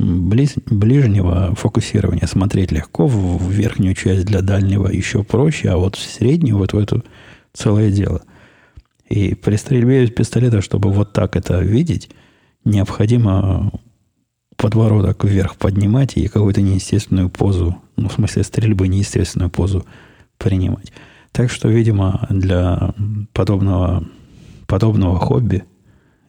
близ, 0.00 0.54
ближнего 0.66 1.54
фокусирования 1.54 2.26
смотреть 2.26 2.72
легко, 2.72 3.06
в 3.06 3.48
верхнюю 3.48 3.94
часть 3.94 4.24
для 4.24 4.42
дальнего 4.42 4.88
еще 4.88 5.22
проще, 5.22 5.70
а 5.70 5.76
вот 5.76 5.94
в 5.94 6.00
среднюю, 6.00 6.58
вот 6.58 6.72
в 6.72 6.78
эту 6.78 7.04
целое 7.52 7.90
дело. 7.90 8.22
И 9.08 9.34
при 9.34 9.56
стрельбе 9.56 10.04
из 10.04 10.10
пистолета, 10.10 10.62
чтобы 10.62 10.90
вот 10.90 11.12
так 11.12 11.36
это 11.36 11.60
видеть, 11.60 12.10
необходимо 12.64 13.72
подбородок 14.56 15.24
вверх 15.24 15.56
поднимать 15.56 16.16
и 16.16 16.28
какую-то 16.28 16.62
неестественную 16.62 17.28
позу, 17.28 17.76
ну, 17.96 18.08
в 18.08 18.12
смысле 18.12 18.42
стрельбы, 18.44 18.88
неестественную 18.88 19.50
позу 19.50 19.84
принимать. 20.38 20.92
Так 21.32 21.50
что, 21.50 21.68
видимо, 21.68 22.26
для 22.30 22.94
подобного, 23.32 24.04
подобного 24.66 25.18
хобби, 25.18 25.64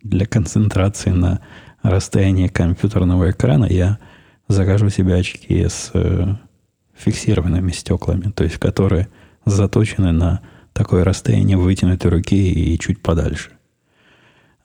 для 0.01 0.25
концентрации 0.25 1.11
на 1.11 1.41
расстоянии 1.83 2.47
компьютерного 2.47 3.31
экрана, 3.31 3.65
я 3.65 3.99
закажу 4.47 4.89
себе 4.89 5.15
очки 5.15 5.65
с 5.65 5.91
э, 5.93 6.35
фиксированными 6.95 7.71
стеклами, 7.71 8.31
то 8.31 8.43
есть 8.43 8.57
которые 8.57 9.09
заточены 9.45 10.11
на 10.11 10.41
такое 10.73 11.03
расстояние 11.03 11.57
вытянутой 11.57 12.11
руки 12.11 12.51
и 12.51 12.77
чуть 12.79 13.01
подальше. 13.01 13.51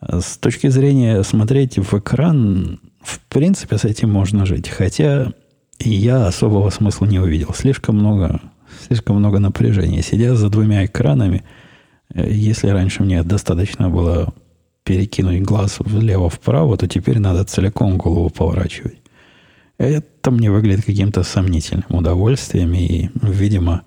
С 0.01 0.39
точки 0.39 0.69
зрения 0.69 1.23
смотреть 1.23 1.79
в 1.79 1.99
экран, 1.99 2.81
в 3.01 3.21
принципе, 3.29 3.79
с 3.79 3.85
этим 3.85 4.11
можно 4.11 4.47
жить. 4.47 4.69
Хотя 4.69 5.33
я 5.81 6.27
особого 6.27 6.71
смысла 6.71 7.07
не 7.07 7.19
увидел. 7.19 7.53
Слишком 7.55 7.97
много, 7.97 8.41
слишком 8.87 9.17
много 9.17 9.39
напряжения. 9.39 10.03
Сидя 10.03 10.35
за 10.35 10.49
двумя 10.51 10.85
экранами, 10.87 11.45
э, 12.15 12.31
если 12.31 12.69
раньше 12.69 13.03
мне 13.03 13.23
достаточно 13.23 13.91
было 13.91 14.33
перекинуть 14.85 15.43
глаз 15.43 15.77
влево-вправо, 15.81 16.77
то 16.77 16.87
теперь 16.87 17.19
надо 17.19 17.45
целиком 17.45 17.99
голову 17.99 18.31
поворачивать. 18.31 18.99
Это 19.77 20.31
мне 20.31 20.51
выглядит 20.51 20.85
каким-то 20.85 21.23
сомнительным 21.23 21.87
удовольствием 21.91 22.73
и, 22.75 23.11
видимо, 23.23 23.83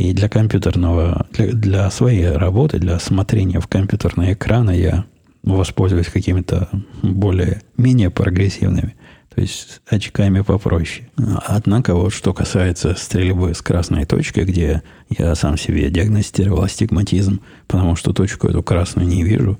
и 0.00 0.14
для 0.14 0.30
компьютерного, 0.30 1.26
для, 1.32 1.52
для 1.52 1.90
своей 1.90 2.30
работы, 2.30 2.78
для 2.78 2.98
смотрения 2.98 3.60
в 3.60 3.68
компьютерные 3.68 4.32
экраны 4.32 4.70
я 4.70 5.04
воспользуюсь 5.42 6.06
какими-то 6.06 6.70
более, 7.02 7.60
менее 7.76 8.08
прогрессивными, 8.08 8.94
то 9.34 9.42
есть 9.42 9.82
очками 9.86 10.40
попроще. 10.40 11.06
Однако 11.46 11.94
вот 11.94 12.14
что 12.14 12.32
касается 12.32 12.94
стрельбы 12.94 13.52
с 13.52 13.60
красной 13.60 14.06
точкой, 14.06 14.44
где 14.44 14.82
я 15.10 15.34
сам 15.34 15.58
себе 15.58 15.90
диагностировал 15.90 16.62
астигматизм, 16.62 17.40
потому 17.66 17.94
что 17.94 18.14
точку 18.14 18.48
эту 18.48 18.62
красную 18.62 19.06
не 19.06 19.22
вижу, 19.22 19.58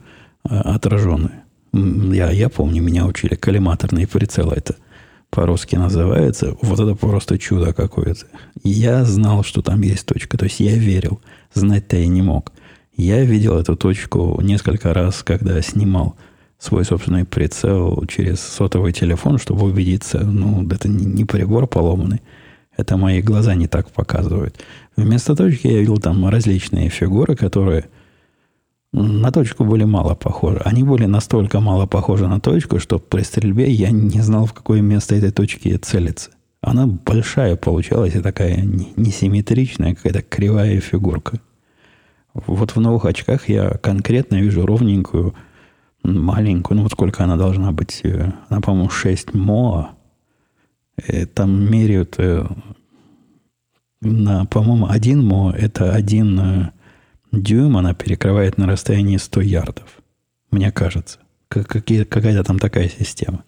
а 0.48 0.74
отраженную. 0.74 1.32
Я, 1.72 2.30
я 2.30 2.48
помню, 2.48 2.82
меня 2.82 3.04
учили 3.04 3.34
коллиматорные 3.34 4.06
прицелы. 4.06 4.54
Это– 4.56 4.76
по-русски 5.30 5.76
называется, 5.76 6.56
вот 6.60 6.80
это 6.80 6.94
просто 6.94 7.38
чудо 7.38 7.72
какое-то. 7.72 8.26
Я 8.62 9.04
знал, 9.04 9.42
что 9.42 9.62
там 9.62 9.80
есть 9.82 10.06
точка, 10.06 10.36
то 10.36 10.44
есть 10.44 10.60
я 10.60 10.74
верил. 10.74 11.20
Знать-то 11.54 11.96
я 11.96 12.08
не 12.08 12.22
мог. 12.22 12.52
Я 12.96 13.24
видел 13.24 13.58
эту 13.58 13.76
точку 13.76 14.40
несколько 14.42 14.92
раз, 14.92 15.22
когда 15.22 15.60
снимал 15.62 16.16
свой 16.58 16.84
собственный 16.84 17.24
прицел 17.24 18.04
через 18.06 18.40
сотовый 18.40 18.92
телефон, 18.92 19.38
чтобы 19.38 19.66
убедиться, 19.66 20.20
ну, 20.20 20.68
это 20.68 20.88
не 20.88 21.24
прибор 21.24 21.66
поломанный, 21.66 22.20
это 22.76 22.96
мои 22.96 23.22
глаза 23.22 23.54
не 23.54 23.68
так 23.68 23.90
показывают. 23.90 24.60
Вместо 24.96 25.34
точки 25.34 25.68
я 25.68 25.78
видел 25.78 25.96
там 25.96 26.28
различные 26.28 26.90
фигуры, 26.90 27.36
которые– 27.36 27.86
на 28.92 29.30
точку 29.30 29.64
были 29.64 29.84
мало 29.84 30.14
похожи. 30.14 30.58
Они 30.64 30.82
были 30.82 31.06
настолько 31.06 31.60
мало 31.60 31.86
похожи 31.86 32.26
на 32.26 32.40
точку, 32.40 32.80
что 32.80 32.98
при 32.98 33.22
стрельбе 33.22 33.70
я 33.70 33.90
не 33.90 34.20
знал, 34.20 34.46
в 34.46 34.52
какое 34.52 34.80
место 34.80 35.14
этой 35.14 35.30
точки 35.30 35.76
целиться. 35.76 36.30
Она 36.60 36.86
большая 36.86 37.56
получалась 37.56 38.14
и 38.14 38.20
такая 38.20 38.62
несимметричная, 38.96 39.94
какая-то 39.94 40.22
кривая 40.22 40.80
фигурка. 40.80 41.40
Вот 42.34 42.76
в 42.76 42.80
новых 42.80 43.06
очках 43.06 43.48
я 43.48 43.70
конкретно 43.70 44.36
вижу 44.36 44.66
ровненькую, 44.66 45.34
маленькую, 46.02 46.76
ну 46.78 46.82
вот 46.84 46.92
сколько 46.92 47.24
она 47.24 47.36
должна 47.36 47.72
быть, 47.72 48.00
э, 48.04 48.32
она, 48.48 48.60
по-моему, 48.60 48.90
6 48.90 49.34
МОА. 49.34 49.90
И 51.08 51.24
там 51.24 51.70
меряют 51.70 52.16
э, 52.18 52.46
на, 54.00 54.44
по-моему, 54.46 54.86
один 54.88 55.26
МО 55.26 55.52
это 55.52 55.92
один 55.92 56.40
э, 56.40 56.70
дюйм 57.32 57.76
она 57.76 57.94
перекрывает 57.94 58.58
на 58.58 58.66
расстоянии 58.66 59.16
100 59.16 59.40
ярдов. 59.40 59.98
Мне 60.50 60.72
кажется. 60.72 61.18
какая-то 61.48 62.44
там 62.44 62.58
такая 62.58 62.88
система. 62.88 63.44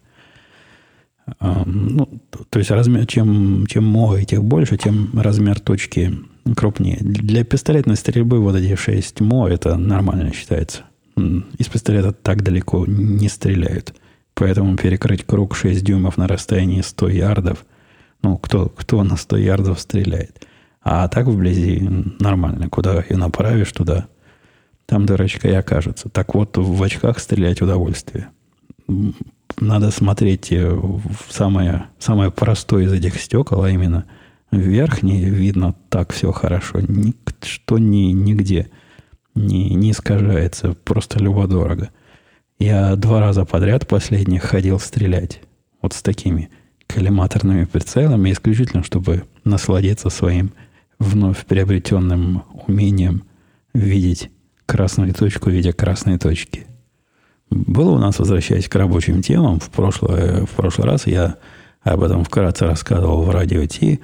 ну, 1.65 2.21
то 2.49 2.59
есть 2.59 2.71
размер, 2.71 3.05
чем, 3.05 3.65
чем 3.67 3.85
мо 3.85 4.15
этих 4.15 4.43
больше, 4.43 4.77
тем 4.77 5.09
размер 5.13 5.59
точки 5.59 6.13
крупнее. 6.55 6.97
Для 6.99 7.43
пистолетной 7.43 7.95
стрельбы 7.95 8.39
вот 8.39 8.55
эти 8.55 8.75
6 8.75 9.21
мо 9.21 9.47
это 9.47 9.77
нормально 9.77 10.33
считается. 10.33 10.83
Из 11.15 11.67
пистолета 11.67 12.11
так 12.11 12.43
далеко 12.43 12.85
не 12.87 13.29
стреляют. 13.29 13.93
Поэтому 14.33 14.75
перекрыть 14.77 15.25
круг 15.25 15.55
6 15.55 15.83
дюймов 15.83 16.17
на 16.17 16.27
расстоянии 16.27 16.81
100 16.81 17.09
ярдов, 17.09 17.65
ну, 18.23 18.37
кто, 18.37 18.69
кто 18.69 19.03
на 19.03 19.15
100 19.15 19.37
ярдов 19.37 19.79
стреляет? 19.79 20.47
А 20.83 21.07
так 21.07 21.27
вблизи 21.27 21.79
нормально. 22.19 22.69
Куда 22.69 23.01
ее 23.01 23.17
направишь, 23.17 23.71
туда 23.71 24.07
там 24.85 25.05
дырочка 25.05 25.47
и 25.47 25.53
окажется. 25.53 26.09
Так 26.09 26.35
вот, 26.35 26.57
в 26.57 26.83
очках 26.83 27.19
стрелять 27.19 27.61
удовольствие. 27.61 28.29
Надо 29.59 29.91
смотреть 29.91 30.51
э, 30.51 30.69
в 30.69 31.31
самое, 31.31 31.85
самое 31.99 32.31
простое 32.31 32.85
из 32.85 32.93
этих 32.93 33.19
стекол, 33.19 33.63
а 33.63 33.69
именно 33.69 34.05
верхний, 34.51 35.23
видно 35.23 35.75
так 35.89 36.11
все 36.11 36.31
хорошо. 36.31 36.79
Что 37.41 37.77
ни, 37.77 38.11
нигде 38.11 38.69
не, 39.35 39.73
не 39.73 39.91
искажается. 39.91 40.75
Просто 40.83 41.19
любо-дорого. 41.19 41.89
Я 42.59 42.95
два 42.95 43.19
раза 43.19 43.45
подряд 43.45 43.87
последних 43.87 44.43
ходил 44.43 44.79
стрелять. 44.79 45.41
Вот 45.81 45.93
с 45.93 46.01
такими 46.01 46.49
коллиматорными 46.87 47.65
прицелами, 47.65 48.31
исключительно, 48.31 48.83
чтобы 48.83 49.23
насладиться 49.43 50.09
своим 50.09 50.51
вновь 50.99 51.45
приобретенным 51.45 52.43
умением 52.67 53.23
видеть 53.73 54.29
красную 54.65 55.13
точку 55.13 55.49
в 55.49 55.53
виде 55.53 55.73
красной 55.73 56.17
точки. 56.17 56.67
Было 57.49 57.91
у 57.91 57.97
нас, 57.97 58.19
возвращаясь 58.19 58.67
к 58.67 58.75
рабочим 58.75 59.21
темам, 59.21 59.59
в, 59.59 59.69
прошлое, 59.69 60.45
в 60.45 60.51
прошлый 60.51 60.87
раз 60.87 61.05
я 61.05 61.37
об 61.81 62.01
этом 62.01 62.23
вкратце 62.23 62.65
рассказывал 62.65 63.23
в 63.23 63.29
радио 63.29 63.65
Ти, 63.65 63.99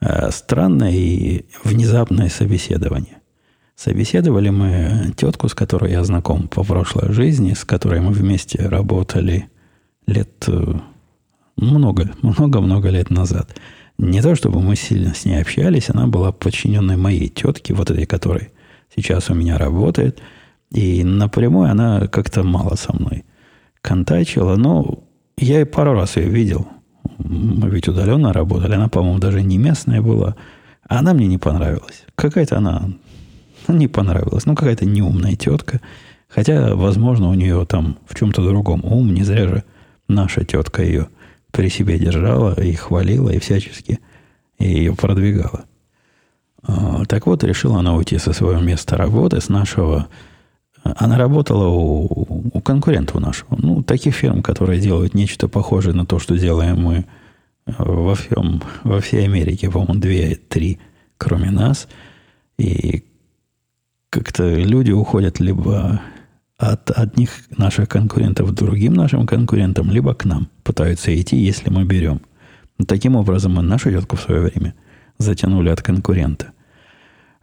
э, 0.00 0.30
странное 0.30 0.92
и 0.92 1.46
внезапное 1.64 2.28
собеседование. 2.28 3.18
Собеседовали 3.74 4.50
мы 4.50 5.12
тетку, 5.16 5.48
с 5.48 5.54
которой 5.54 5.92
я 5.92 6.04
знаком 6.04 6.46
по 6.46 6.62
прошлой 6.62 7.12
жизни, 7.12 7.54
с 7.54 7.64
которой 7.64 8.00
мы 8.00 8.12
вместе 8.12 8.68
работали 8.68 9.48
лет 10.06 10.44
э, 10.46 10.74
много, 11.56 12.10
много-много 12.22 12.90
лет 12.90 13.10
назад. 13.10 13.56
Не 14.02 14.20
то, 14.20 14.34
чтобы 14.34 14.60
мы 14.60 14.74
сильно 14.74 15.14
с 15.14 15.24
ней 15.24 15.40
общались, 15.40 15.88
она 15.88 16.08
была 16.08 16.32
подчиненной 16.32 16.96
моей 16.96 17.28
тетке, 17.28 17.72
вот 17.72 17.88
этой, 17.88 18.04
которой 18.04 18.50
сейчас 18.92 19.30
у 19.30 19.34
меня 19.34 19.58
работает. 19.58 20.20
И 20.72 21.04
напрямую 21.04 21.70
она 21.70 22.08
как-то 22.08 22.42
мало 22.42 22.74
со 22.74 22.92
мной 22.92 23.24
контачила. 23.80 24.56
Но 24.56 25.04
я 25.38 25.60
и 25.60 25.64
пару 25.64 25.92
раз 25.92 26.16
ее 26.16 26.28
видел. 26.28 26.66
Мы 27.18 27.70
ведь 27.70 27.86
удаленно 27.86 28.32
работали. 28.32 28.74
Она, 28.74 28.88
по-моему, 28.88 29.20
даже 29.20 29.40
не 29.40 29.56
местная 29.56 30.02
была. 30.02 30.34
Она 30.88 31.14
мне 31.14 31.28
не 31.28 31.38
понравилась. 31.38 32.02
Какая-то 32.16 32.56
она 32.56 32.88
не 33.68 33.86
понравилась. 33.86 34.46
Ну, 34.46 34.56
какая-то 34.56 34.84
неумная 34.84 35.36
тетка. 35.36 35.80
Хотя, 36.26 36.74
возможно, 36.74 37.28
у 37.28 37.34
нее 37.34 37.64
там 37.66 37.98
в 38.08 38.18
чем-то 38.18 38.44
другом 38.44 38.84
ум. 38.84 39.14
Не 39.14 39.22
зря 39.22 39.46
же 39.46 39.62
наша 40.08 40.44
тетка 40.44 40.82
ее 40.82 41.06
при 41.52 41.68
себе 41.68 41.98
держала 41.98 42.58
и 42.60 42.72
хвалила, 42.72 43.30
и 43.30 43.38
всячески 43.38 44.00
ее 44.58 44.94
продвигала. 44.94 45.66
А, 46.62 47.04
так 47.06 47.26
вот, 47.26 47.44
решила 47.44 47.78
она 47.78 47.94
уйти 47.94 48.18
со 48.18 48.32
своего 48.32 48.60
места 48.60 48.96
работы, 48.96 49.40
с 49.40 49.48
нашего... 49.48 50.08
Она 50.82 51.16
работала 51.16 51.68
у, 51.68 52.50
у 52.52 52.60
конкурентов 52.60 53.20
нашего. 53.20 53.56
Ну, 53.56 53.82
таких 53.84 54.16
фирм, 54.16 54.42
которые 54.42 54.80
делают 54.80 55.14
нечто 55.14 55.46
похожее 55.46 55.94
на 55.94 56.04
то, 56.04 56.18
что 56.18 56.36
делаем 56.36 56.80
мы 56.82 57.04
во, 57.66 58.16
всем, 58.16 58.60
во 58.82 59.00
всей 59.00 59.24
Америке, 59.24 59.70
по-моему, 59.70 59.94
две-три, 59.94 60.80
кроме 61.18 61.50
нас. 61.52 61.86
И 62.58 63.04
как-то 64.10 64.52
люди 64.52 64.90
уходят 64.90 65.38
либо 65.38 66.00
от 66.62 66.92
одних 66.92 67.30
наших 67.58 67.88
конкурентов 67.88 68.50
к 68.50 68.54
другим 68.54 68.94
нашим 68.94 69.26
конкурентам, 69.26 69.90
либо 69.90 70.14
к 70.14 70.24
нам 70.24 70.48
пытаются 70.62 71.12
идти, 71.20 71.36
если 71.36 71.70
мы 71.70 71.84
берем. 71.84 72.20
Таким 72.86 73.16
образом, 73.16 73.54
мы 73.54 73.62
нашу 73.62 73.90
ветку 73.90 74.16
в 74.16 74.20
свое 74.20 74.42
время 74.42 74.74
затянули 75.18 75.70
от 75.70 75.82
конкурента. 75.82 76.52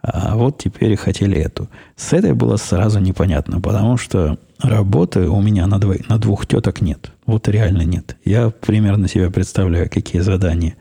А 0.01 0.37
вот 0.37 0.59
теперь 0.59 0.95
хотели 0.95 1.37
эту. 1.37 1.67
С 1.97 2.13
этой 2.13 2.33
было 2.33 2.55
сразу 2.55 2.99
непонятно, 2.99 3.59
потому 3.59 3.97
что 3.97 4.39
работы 4.61 5.27
у 5.27 5.41
меня 5.41 5.67
на, 5.67 5.79
дво, 5.79 5.95
на 6.07 6.17
двух 6.17 6.47
теток 6.47 6.79
нет. 6.79 7.11
Вот 7.25 7.49
реально 7.49 7.81
нет. 7.81 8.15
Я 8.23 8.49
примерно 8.51 9.09
себе 9.09 9.29
представляю, 9.29 9.89
какие 9.89 10.21
задания 10.21 10.75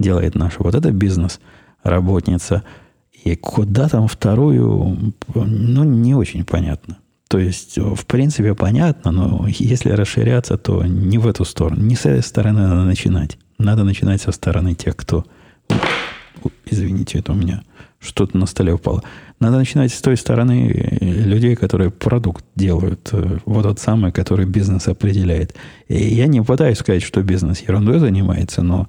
делает 0.00 0.34
наша 0.34 0.56
вот 0.58 0.74
эта 0.74 0.90
бизнес-работница. 0.90 2.64
И 3.22 3.36
куда 3.36 3.88
там 3.88 4.08
вторую, 4.08 5.14
ну, 5.32 5.84
не 5.84 6.16
очень 6.16 6.44
понятно. 6.44 6.98
То 7.28 7.38
есть, 7.38 7.78
в 7.78 8.06
принципе, 8.06 8.54
понятно, 8.54 9.10
но 9.10 9.46
если 9.48 9.90
расширяться, 9.90 10.56
то 10.56 10.84
не 10.84 11.18
в 11.18 11.26
эту 11.26 11.44
сторону. 11.44 11.82
Не 11.82 11.96
с 11.96 12.06
этой 12.06 12.22
стороны 12.22 12.60
надо 12.60 12.84
начинать. 12.84 13.38
Надо 13.58 13.84
начинать 13.84 14.20
со 14.20 14.32
стороны 14.32 14.74
тех, 14.74 14.96
кто... 14.96 15.24
Извините, 16.66 17.18
это 17.18 17.32
у 17.32 17.34
меня 17.34 17.62
что-то 18.04 18.36
на 18.36 18.46
столе 18.46 18.74
упало. 18.74 19.02
Надо 19.40 19.56
начинать 19.56 19.92
с 19.92 20.00
той 20.00 20.16
стороны 20.16 20.70
э, 20.70 21.04
людей, 21.04 21.56
которые 21.56 21.90
продукт 21.90 22.44
делают. 22.54 23.08
Э, 23.12 23.38
вот 23.44 23.62
тот 23.62 23.78
самый, 23.78 24.12
который 24.12 24.46
бизнес 24.46 24.88
определяет. 24.88 25.54
И 25.88 25.96
я 25.96 26.26
не 26.26 26.42
пытаюсь 26.42 26.78
сказать, 26.78 27.02
что 27.02 27.22
бизнес 27.22 27.60
ерундой 27.60 27.98
занимается, 27.98 28.62
но 28.62 28.88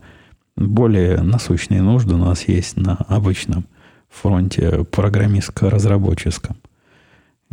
более 0.55 1.21
насущные 1.21 1.81
нужды 1.81 2.15
у 2.15 2.17
нас 2.17 2.47
есть 2.47 2.77
на 2.77 2.95
обычном 3.07 3.65
фронте 4.09 4.85
программистско-разработческом. 4.91 6.55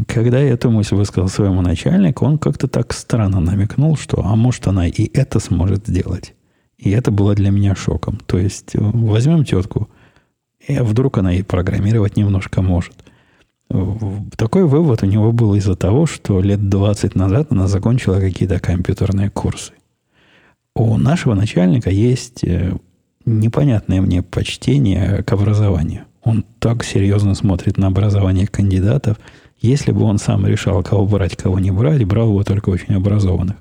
Когда 0.06 0.38
я 0.38 0.50
эту 0.50 0.70
мысль 0.70 0.94
высказал 0.94 1.28
своему 1.28 1.60
начальнику, 1.60 2.24
он 2.24 2.38
как-то 2.38 2.66
так 2.66 2.92
странно 2.92 3.40
намекнул, 3.40 3.96
что 3.96 4.24
а 4.24 4.36
может 4.36 4.66
она 4.66 4.88
и 4.88 5.10
это 5.12 5.38
сможет 5.38 5.86
сделать. 5.86 6.34
И 6.78 6.90
это 6.90 7.10
было 7.10 7.34
для 7.34 7.50
меня 7.50 7.74
шоком. 7.74 8.18
То 8.26 8.38
есть 8.38 8.74
э, 8.74 8.78
возьмем 8.80 9.44
тетку, 9.44 9.88
и 10.66 10.78
вдруг 10.78 11.18
она 11.18 11.34
и 11.34 11.42
программировать 11.42 12.16
немножко 12.16 12.62
может. 12.62 12.94
Такой 14.36 14.64
вывод 14.64 15.02
у 15.02 15.06
него 15.06 15.32
был 15.32 15.54
из-за 15.54 15.76
того, 15.76 16.06
что 16.06 16.42
лет 16.42 16.68
20 16.68 17.14
назад 17.14 17.52
она 17.52 17.68
закончила 17.68 18.20
какие-то 18.20 18.60
компьютерные 18.60 19.30
курсы. 19.30 19.72
У 20.74 20.96
нашего 20.98 21.34
начальника 21.34 21.90
есть 21.90 22.44
э, 22.44 22.76
непонятное 23.24 24.00
мне 24.00 24.22
почтение 24.22 25.22
к 25.22 25.32
образованию. 25.32 26.04
Он 26.22 26.44
так 26.58 26.84
серьезно 26.84 27.34
смотрит 27.34 27.78
на 27.78 27.88
образование 27.88 28.46
кандидатов. 28.46 29.18
Если 29.62 29.92
бы 29.92 30.02
он 30.02 30.18
сам 30.18 30.44
решал, 30.44 30.82
кого 30.82 31.06
брать, 31.06 31.36
кого 31.36 31.60
не 31.60 31.70
брать, 31.70 32.04
брал 32.04 32.34
бы 32.34 32.42
только 32.42 32.70
очень 32.70 32.94
образованных. 32.94 33.56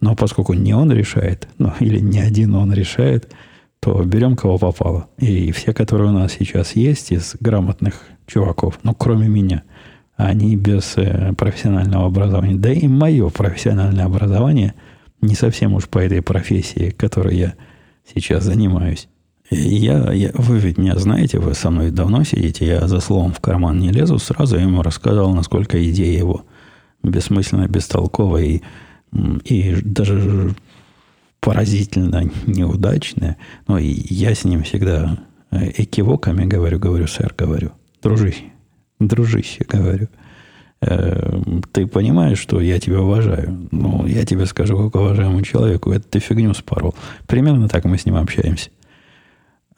Но 0.00 0.14
поскольку 0.14 0.54
не 0.54 0.72
он 0.72 0.92
решает, 0.92 1.48
ну, 1.58 1.72
или 1.80 1.98
не 1.98 2.20
один 2.20 2.54
он 2.54 2.72
решает, 2.72 3.32
то 3.80 4.02
берем 4.04 4.36
кого 4.36 4.56
попало. 4.56 5.08
И 5.18 5.50
все, 5.50 5.74
которые 5.74 6.10
у 6.10 6.12
нас 6.12 6.32
сейчас 6.32 6.76
есть 6.76 7.10
из 7.10 7.34
грамотных 7.40 8.02
чуваков, 8.26 8.78
ну, 8.84 8.94
кроме 8.94 9.26
меня, 9.26 9.64
они 10.16 10.56
без 10.56 10.96
э, 10.96 11.32
профессионального 11.36 12.06
образования. 12.06 12.54
Да 12.54 12.72
и 12.72 12.86
мое 12.86 13.28
профессиональное 13.28 14.04
образование 14.04 14.74
не 15.20 15.34
совсем 15.34 15.74
уж 15.74 15.88
по 15.88 15.98
этой 15.98 16.22
профессии, 16.22 16.90
которой 16.90 17.36
я 17.36 17.54
сейчас 18.14 18.44
занимаюсь. 18.44 19.08
Я, 19.54 20.12
я, 20.12 20.30
вы 20.34 20.58
ведь 20.58 20.78
меня 20.78 20.96
знаете, 20.98 21.38
вы 21.38 21.54
со 21.54 21.70
мной 21.70 21.90
давно 21.90 22.24
сидите, 22.24 22.66
я 22.66 22.88
за 22.88 23.00
словом 23.00 23.32
в 23.32 23.40
карман 23.40 23.78
не 23.78 23.90
лезу, 23.90 24.18
сразу 24.18 24.56
ему 24.56 24.82
рассказал, 24.82 25.34
насколько 25.34 25.82
идея 25.90 26.16
его 26.16 26.44
бессмысленно, 27.02 27.68
бестолковая 27.68 28.44
и 28.44 28.62
и 29.44 29.76
даже 29.82 30.54
поразительно 31.40 32.30
неудачное. 32.46 33.36
Но 33.66 33.78
я 33.78 34.34
с 34.34 34.44
ним 34.44 34.62
всегда 34.62 35.18
э, 35.50 35.70
экивоками 35.82 36.44
говорю, 36.44 36.78
говорю, 36.78 37.06
сэр, 37.06 37.34
говорю, 37.36 37.72
дружище, 38.02 38.44
дружище, 38.98 39.64
говорю. 39.68 40.08
Э, 40.80 41.40
ты 41.72 41.86
понимаешь, 41.86 42.38
что 42.38 42.60
я 42.60 42.78
тебя 42.80 43.00
уважаю. 43.00 43.68
Ну, 43.70 44.06
я 44.06 44.24
тебе 44.24 44.46
скажу, 44.46 44.76
как 44.78 45.00
уважаемому 45.00 45.42
человеку, 45.42 45.90
это 45.90 46.06
ты 46.08 46.18
фигню 46.20 46.54
спорол. 46.54 46.94
Примерно 47.26 47.68
так 47.68 47.84
мы 47.84 47.98
с 47.98 48.06
ним 48.06 48.16
общаемся. 48.16 48.70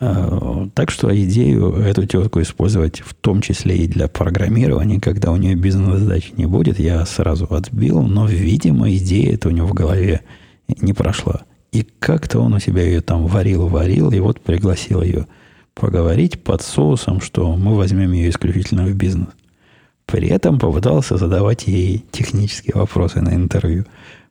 Э, 0.01 0.69
так 0.75 0.91
что 0.91 1.15
идею 1.23 1.75
эту 1.75 2.07
тетку 2.07 2.41
использовать 2.41 3.01
в 3.01 3.15
том 3.15 3.41
числе 3.41 3.77
и 3.79 3.87
для 3.87 4.09
программирования, 4.09 5.01
когда 5.01 5.31
у 5.31 5.37
нее 5.37 5.55
бизнес-задачи 5.55 6.33
не 6.37 6.47
будет, 6.47 6.79
я 6.79 7.05
сразу 7.07 7.47
отбил, 7.51 8.03
но, 8.03 8.27
видимо, 8.27 8.91
идея 8.95 9.35
это 9.35 9.49
у 9.49 9.53
него 9.53 9.69
в 9.69 9.75
голове 9.75 10.23
не 10.69 10.93
прошла. 10.93 11.43
И 11.73 11.87
как-то 11.99 12.41
он 12.41 12.55
у 12.55 12.59
себя 12.59 12.83
ее 12.83 13.01
там 13.01 13.27
варил-варил, 13.27 14.11
и 14.11 14.21
вот 14.21 14.41
пригласил 14.41 15.03
ее 15.03 15.27
поговорить 15.75 16.43
под 16.43 16.63
соусом, 16.63 17.21
что 17.21 17.57
мы 17.57 17.75
возьмем 17.75 18.13
ее 18.13 18.31
исключительно 18.31 18.85
в 18.85 18.95
бизнес. 18.95 19.29
При 20.07 20.29
этом 20.29 20.59
попытался 20.59 21.17
задавать 21.17 21.67
ей 21.67 22.05
технические 22.13 22.75
вопросы 22.77 23.21
на 23.21 23.35
интервью. 23.35 23.85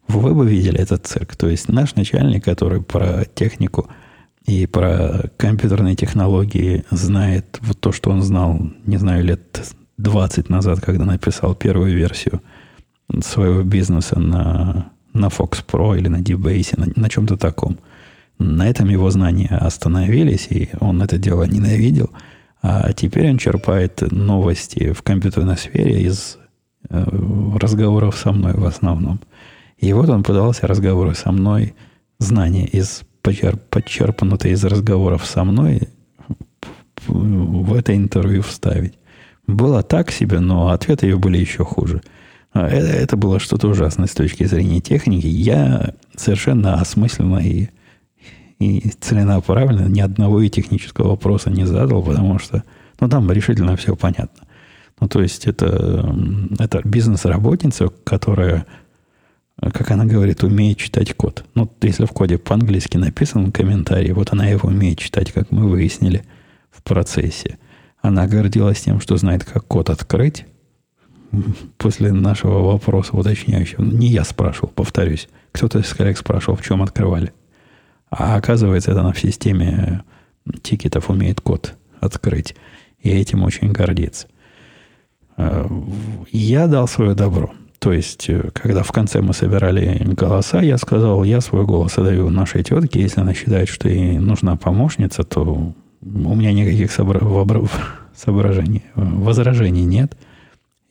Вы 0.08 0.34
бы 0.36 0.48
видели 0.48 0.80
этот 0.80 1.06
цирк. 1.08 1.36
То 1.36 1.48
есть 1.48 1.68
наш 1.68 1.96
начальник, 1.96 2.44
который 2.44 2.82
про 2.82 3.26
технику– 3.34 3.88
и 4.46 4.66
про 4.66 5.30
компьютерные 5.38 5.96
технологии 5.96 6.84
знает 6.92 7.60
вот 7.62 7.80
то, 7.80 7.92
что 7.92 8.12
он 8.12 8.22
знал, 8.22 8.60
не 8.86 8.98
знаю, 8.98 9.24
лет 9.24 9.74
20 9.98 10.50
назад, 10.50 10.82
когда 10.82 11.06
написал 11.06 11.56
первую 11.56 11.96
версию 11.96 12.42
своего 13.22 13.64
бизнеса 13.64 14.20
на, 14.20 14.92
на 15.14 15.28
Fox 15.28 15.64
Pro 15.66 15.98
или 15.98 16.10
на 16.10 16.18
DBase, 16.18 16.80
на, 16.80 16.92
на 16.96 17.10
чем-то 17.10 17.38
таком. 17.38 17.78
На 18.40 18.68
этом 18.68 18.90
его 18.90 19.10
знания 19.12 19.48
остановились, 19.48 20.48
и 20.50 20.70
он 20.80 21.02
это 21.02 21.18
дело 21.18 21.44
ненавидел. 21.44 22.10
А 22.62 22.92
теперь 22.94 23.30
он 23.30 23.38
черпает 23.38 24.02
новости 24.12 24.92
в 24.94 25.04
компьютерной 25.04 25.58
сфере 25.58 26.02
из 26.02 26.38
э, 26.90 27.06
разговоров 27.60 28.18
со 28.18 28.32
мной 28.32 28.54
в 28.54 28.66
основном. 28.66 29.22
И 29.78 29.92
вот 29.94 30.10
он 30.10 30.24
пытался 30.24 30.68
разговоры 30.68 31.14
со 31.14 31.32
мной, 31.32 31.76
знания 32.20 32.66
из 32.66 33.04
подчерпнутые 33.24 34.54
из 34.54 34.64
разговоров 34.64 35.26
со 35.26 35.44
мной 35.44 35.90
в 37.08 37.74
это 37.74 37.96
интервью 37.96 38.42
вставить. 38.42 38.94
Было 39.48 39.84
так 39.84 40.12
себе, 40.12 40.40
но 40.40 40.70
ответы 40.70 41.08
ее 41.08 41.18
были 41.18 41.38
еще 41.38 41.66
хуже. 41.66 42.02
А, 42.54 42.68
это, 42.68 42.88
это 42.88 43.18
было 43.18 43.40
что-то 43.40 43.68
ужасное 43.68 44.08
с 44.08 44.14
точки 44.14 44.46
зрения 44.46 44.80
техники. 44.80 45.26
Я 45.26 45.96
совершенно 46.16 46.76
осмысленно 46.76 47.40
и, 47.40 47.70
и 48.60 48.90
целенаправленно 49.00 49.88
ни 49.88 50.00
одного 50.00 50.42
и 50.42 50.50
технического 50.50 51.10
вопроса 51.10 51.50
не 51.50 51.66
задал, 51.66 52.04
потому 52.04 52.40
что 52.40 52.64
ну, 53.00 53.10
там 53.10 53.30
решительно 53.32 53.76
все 53.76 53.96
понятно. 53.96 54.48
Ну, 55.00 55.10
то 55.10 55.22
есть, 55.22 55.48
это, 55.48 56.16
это 56.60 56.82
бизнес-работница, 56.86 57.90
которая, 58.06 58.66
как 59.60 59.92
она 59.92 60.06
говорит, 60.06 60.44
умеет 60.44 60.78
читать 60.78 61.14
код. 61.14 61.46
Ну, 61.56 61.70
если 61.82 62.06
в 62.06 62.12
коде 62.12 62.38
по-английски 62.38 62.98
написан 62.98 63.52
комментарий, 63.52 64.12
вот 64.12 64.34
она 64.34 64.48
его 64.48 64.70
умеет 64.70 65.00
читать, 65.00 65.32
как 65.32 65.52
мы 65.52 65.70
выяснили 65.70 66.24
в 66.72 66.84
процессе. 66.84 67.58
Она 68.02 68.28
гордилась 68.28 68.82
тем, 68.82 69.00
что 69.00 69.16
знает, 69.18 69.44
как 69.44 69.66
код 69.66 69.90
открыть, 69.90 70.46
после 71.78 72.12
нашего 72.12 72.60
вопроса 72.60 73.16
уточняющего, 73.16 73.82
не 73.84 74.08
я 74.08 74.24
спрашивал, 74.24 74.70
повторюсь, 74.70 75.28
кто-то 75.52 75.80
из 75.80 75.94
коллег 75.94 76.18
спрашивал, 76.18 76.58
в 76.58 76.64
чем 76.64 76.82
открывали. 76.82 77.34
А 78.10 78.36
оказывается, 78.36 78.92
это 78.92 79.02
на 79.02 79.14
в 79.14 79.20
системе 79.20 80.04
тикетов 80.62 81.10
умеет 81.10 81.42
код 81.42 81.76
открыть. 82.00 82.56
И 83.00 83.10
этим 83.10 83.44
очень 83.44 83.72
гордится. 83.72 84.28
Э, 85.38 85.68
я 86.32 86.68
дал 86.68 86.88
свое 86.88 87.16
добро. 87.16 87.52
То 87.84 87.94
есть, 87.94 88.30
э, 88.30 88.50
когда 88.54 88.82
в 88.82 88.92
конце 88.92 89.22
мы 89.22 89.34
собирали 89.34 90.02
голоса, 90.06 90.62
я 90.62 90.78
сказал, 90.78 91.24
я 91.24 91.42
свой 91.42 91.66
голос 91.66 91.98
отдаю 91.98 92.30
нашей 92.30 92.64
тетке. 92.64 93.02
Если 93.02 93.22
она 93.22 93.34
считает, 93.34 93.68
что 93.70 93.90
ей 93.90 94.18
нужна 94.18 94.56
помощница, 94.56 95.24
то 95.24 95.44
у 96.02 96.36
меня 96.36 96.54
никаких 96.54 96.92
соображений, 98.16 98.84
возражений 98.96 99.86
нет– 99.86 100.18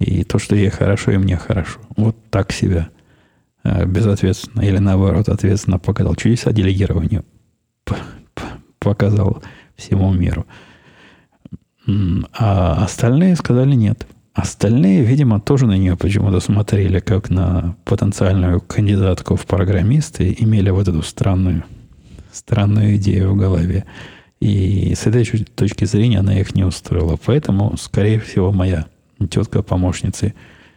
и 0.03 0.25
то, 0.25 0.39
что 0.39 0.57
ей 0.57 0.69
хорошо, 0.69 1.13
и 1.13 1.17
мне 1.17 1.37
хорошо. 1.37 1.81
Вот 1.97 2.17
так 2.31 2.53
себя 2.53 2.89
э, 3.65 3.85
безответственно 3.87 4.63
или 4.63 4.79
наоборот 4.79 5.29
ответственно 5.29 5.79
показал. 5.79 6.15
Чудеса 6.17 6.53
делегирования 6.53 7.25
показал 8.79 9.43
всему 9.77 10.13
миру. 10.13 10.47
А 11.87 12.85
остальные 12.85 13.37
сказали 13.37 13.75
нет. 13.75 14.07
Остальные, 14.35 15.03
видимо, 15.03 15.41
тоже 15.41 15.67
на 15.67 15.77
нее 15.77 15.97
почему-то 15.97 16.41
смотрели 16.41 17.01
как 17.01 17.29
на 17.29 17.77
потенциальную 17.85 18.61
кандидатку 18.61 19.37
в 19.37 19.45
программисты, 19.45 20.35
имели 20.39 20.71
вот 20.71 20.89
эту 20.89 21.03
странную, 21.03 21.65
странную 22.33 22.97
идею 22.97 23.33
в 23.33 23.37
голове. 23.37 23.85
И 24.41 24.95
с 24.95 25.07
этой 25.07 25.25
точки 25.45 25.85
зрения 25.85 26.21
она 26.21 26.41
их 26.41 26.55
не 26.55 26.65
устроила. 26.65 27.19
Поэтому, 27.23 27.77
скорее 27.77 28.21
всего, 28.21 28.53
моя 28.53 28.87
тетка 29.31 29.63
помощницы 29.63 30.35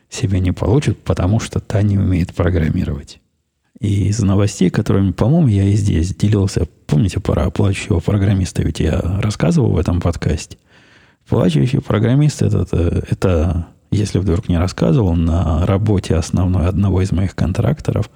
себе 0.10 0.42
не 0.42 0.52
получит, 0.52 1.02
потому 1.02 1.40
что 1.40 1.62
та 1.62 1.82
не 1.82 1.98
умеет 1.98 2.34
программировать. 2.36 3.20
И 3.80 4.08
из 4.08 4.20
новостей, 4.20 4.70
которыми, 4.70 5.12
по-моему, 5.12 5.48
я 5.48 5.64
и 5.64 5.74
здесь 5.74 6.14
делился, 6.14 6.68
помните, 6.88 7.20
про 7.20 7.50
плачущего 7.50 8.00
программиста, 8.00 8.64
ведь 8.64 8.80
я 8.80 9.00
рассказывал 9.22 9.72
в 9.72 9.78
этом 9.78 10.02
подкасте. 10.02 10.58
Плачущий 11.28 11.80
программист 11.80 12.44
это, 12.44 12.60
это, 12.60 13.06
это, 13.10 13.68
если 13.90 14.20
вдруг 14.20 14.48
не 14.48 14.58
рассказывал, 14.58 15.16
на 15.16 15.66
работе 15.66 16.16
основной 16.16 16.68
одного 16.68 17.02
из 17.02 17.12
моих 17.12 17.36
контракторов, 17.36 18.12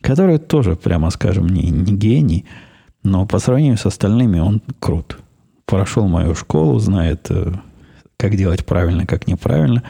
который 0.00 0.38
тоже, 0.38 0.74
прямо 0.74 1.10
скажем, 1.10 1.48
не, 1.48 1.70
не 1.70 1.92
гений, 1.92 2.46
но 3.02 3.26
по 3.26 3.38
сравнению 3.38 3.76
с 3.76 3.84
остальными 3.84 4.38
он 4.38 4.62
крут. 4.78 5.18
Прошел 5.66 6.08
мою 6.08 6.34
школу, 6.34 6.78
знает 6.78 7.26
э, 7.30 7.52
как 8.16 8.36
делать 8.36 8.64
правильно, 8.64 9.06
как 9.06 9.26
неправильно. 9.26 9.82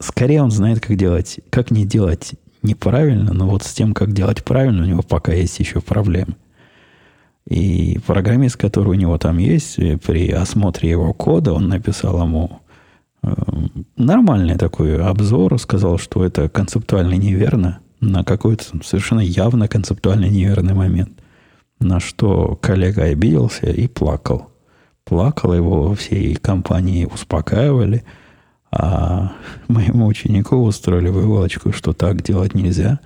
Скорее 0.00 0.42
он 0.42 0.50
знает, 0.50 0.80
как 0.80 0.96
делать, 0.96 1.40
как 1.50 1.70
не 1.70 1.84
делать 1.84 2.32
неправильно, 2.62 3.32
но 3.32 3.48
вот 3.48 3.62
с 3.62 3.72
тем, 3.72 3.94
как 3.94 4.12
делать 4.12 4.44
правильно, 4.44 4.82
у 4.82 4.86
него 4.86 5.02
пока 5.02 5.32
есть 5.32 5.58
еще 5.58 5.80
проблемы. 5.80 6.34
И 7.46 7.98
программист, 8.06 8.56
который 8.56 8.90
у 8.90 8.94
него 8.94 9.18
там 9.18 9.38
есть, 9.38 9.76
при 9.76 10.30
осмотре 10.30 10.90
его 10.90 11.12
кода, 11.12 11.52
он 11.52 11.68
написал 11.68 12.22
ему 12.22 12.60
э, 13.22 13.32
нормальный 13.96 14.56
такой 14.56 15.02
обзор, 15.02 15.58
сказал, 15.58 15.98
что 15.98 16.24
это 16.24 16.48
концептуально 16.48 17.14
неверно, 17.14 17.80
на 18.00 18.24
какой-то 18.24 18.64
совершенно 18.84 19.20
явно 19.20 19.68
концептуально 19.68 20.26
неверный 20.26 20.74
момент. 20.74 21.10
На 21.80 21.98
что 21.98 22.56
коллега 22.60 23.04
обиделся 23.04 23.66
и 23.66 23.88
плакал 23.88 24.50
плакал, 25.10 25.52
его 25.52 25.92
всей 25.94 26.36
компании 26.36 27.04
успокаивали, 27.04 28.04
а 28.70 29.32
моему 29.66 30.06
ученику 30.06 30.56
устроили 30.62 31.08
выволочку, 31.08 31.72
что 31.72 31.92
так 31.92 32.22
делать 32.22 32.54
нельзя, 32.54 33.00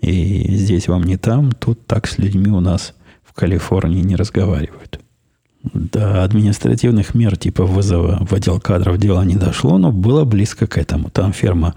и 0.00 0.56
здесь 0.56 0.88
вам 0.88 1.04
не 1.04 1.16
там, 1.16 1.52
тут 1.52 1.86
так 1.86 2.08
с 2.08 2.18
людьми 2.18 2.50
у 2.50 2.58
нас 2.58 2.94
Калифорнии 3.34 4.02
не 4.02 4.16
разговаривают. 4.16 5.00
До 5.72 6.22
административных 6.24 7.14
мер 7.14 7.36
типа 7.36 7.64
вызова 7.64 8.24
в 8.24 8.32
отдел 8.32 8.60
кадров 8.60 8.98
дело 8.98 9.22
не 9.22 9.34
дошло, 9.34 9.78
но 9.78 9.92
было 9.92 10.24
близко 10.24 10.66
к 10.66 10.76
этому. 10.76 11.10
Там 11.10 11.32
ферма, 11.32 11.74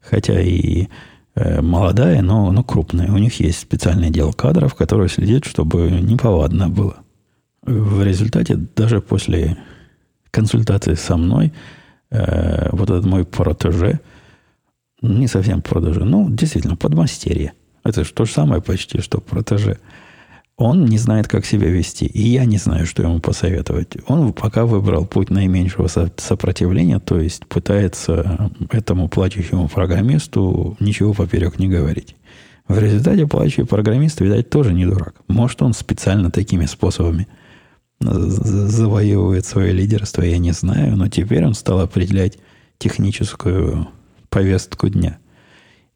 хотя 0.00 0.40
и 0.40 0.88
э, 1.34 1.62
молодая, 1.62 2.20
но, 2.22 2.52
но 2.52 2.62
крупная. 2.62 3.10
У 3.10 3.18
них 3.18 3.40
есть 3.40 3.58
специальный 3.58 4.08
отдел 4.08 4.32
кадров, 4.32 4.74
который 4.74 5.08
следит, 5.08 5.46
чтобы 5.46 5.90
неповадно 5.90 6.68
было. 6.68 6.98
В 7.62 8.02
результате, 8.02 8.56
даже 8.56 9.00
после 9.00 9.56
консультации 10.30 10.94
со 10.94 11.16
мной, 11.16 11.52
э, 12.10 12.68
вот 12.72 12.90
этот 12.90 13.06
мой 13.06 13.24
протеже, 13.24 14.00
не 15.02 15.26
совсем 15.28 15.62
протеже, 15.62 16.04
ну, 16.04 16.28
действительно, 16.28 16.76
подмастерье. 16.76 17.54
Это 17.84 18.04
же 18.04 18.12
то 18.12 18.26
же 18.26 18.32
самое 18.32 18.60
почти, 18.60 19.00
что 19.00 19.20
протеже. 19.20 19.78
Он 20.60 20.84
не 20.84 20.98
знает, 20.98 21.26
как 21.26 21.46
себя 21.46 21.68
вести, 21.68 22.04
и 22.04 22.20
я 22.28 22.44
не 22.44 22.58
знаю, 22.58 22.86
что 22.86 23.02
ему 23.02 23.18
посоветовать. 23.18 23.96
Он 24.06 24.32
пока 24.34 24.66
выбрал 24.66 25.06
путь 25.06 25.30
наименьшего 25.30 25.88
сопротивления, 26.18 26.98
то 26.98 27.18
есть 27.18 27.46
пытается 27.46 28.50
этому 28.70 29.08
плачущему 29.08 29.68
программисту 29.68 30.76
ничего 30.78 31.14
поперек 31.14 31.58
не 31.58 31.66
говорить. 31.66 32.14
В 32.68 32.78
результате 32.78 33.26
плачущий 33.26 33.64
программист, 33.64 34.20
видать, 34.20 34.50
тоже 34.50 34.74
не 34.74 34.84
дурак. 34.84 35.14
Может, 35.28 35.62
он 35.62 35.72
специально 35.72 36.30
такими 36.30 36.66
способами– 36.66 37.26
завоевывает 38.00 39.44
свое 39.44 39.72
лидерство, 39.72 40.22
я 40.22 40.38
не 40.38 40.52
знаю, 40.52 40.96
но 40.96 41.08
теперь 41.08 41.44
он 41.44 41.54
стал 41.54 41.80
определять 41.80 42.38
техническую 42.78 43.88
повестку 44.30 44.88
дня. 44.88 45.18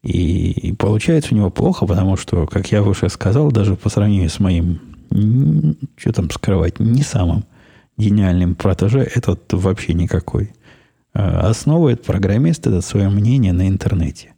И 0.05 0.71
получается 0.77 1.33
у 1.33 1.37
него 1.37 1.49
плохо, 1.49 1.87
потому 1.87 2.15
что, 2.15 2.45
как 2.45 2.71
я 2.71 2.83
выше 2.83 3.09
сказал, 3.09 3.51
даже 3.51 3.75
по 3.75 3.89
сравнению 3.89 4.29
с 4.29 4.39
моим, 4.39 4.79
что 5.97 6.13
там 6.13 6.29
скрывать, 6.29 6.79
не 6.79 7.01
самым 7.01 7.43
гениальным 7.97 8.53
протеже, 8.53 8.99
этот 8.99 9.51
вообще 9.51 9.95
никакой. 9.95 10.53
А, 11.15 11.49
основывает 11.49 12.03
программист 12.03 12.67
это 12.67 12.81
свое 12.81 13.09
мнение 13.09 13.51
на 13.51 13.67
интернете. 13.67 14.35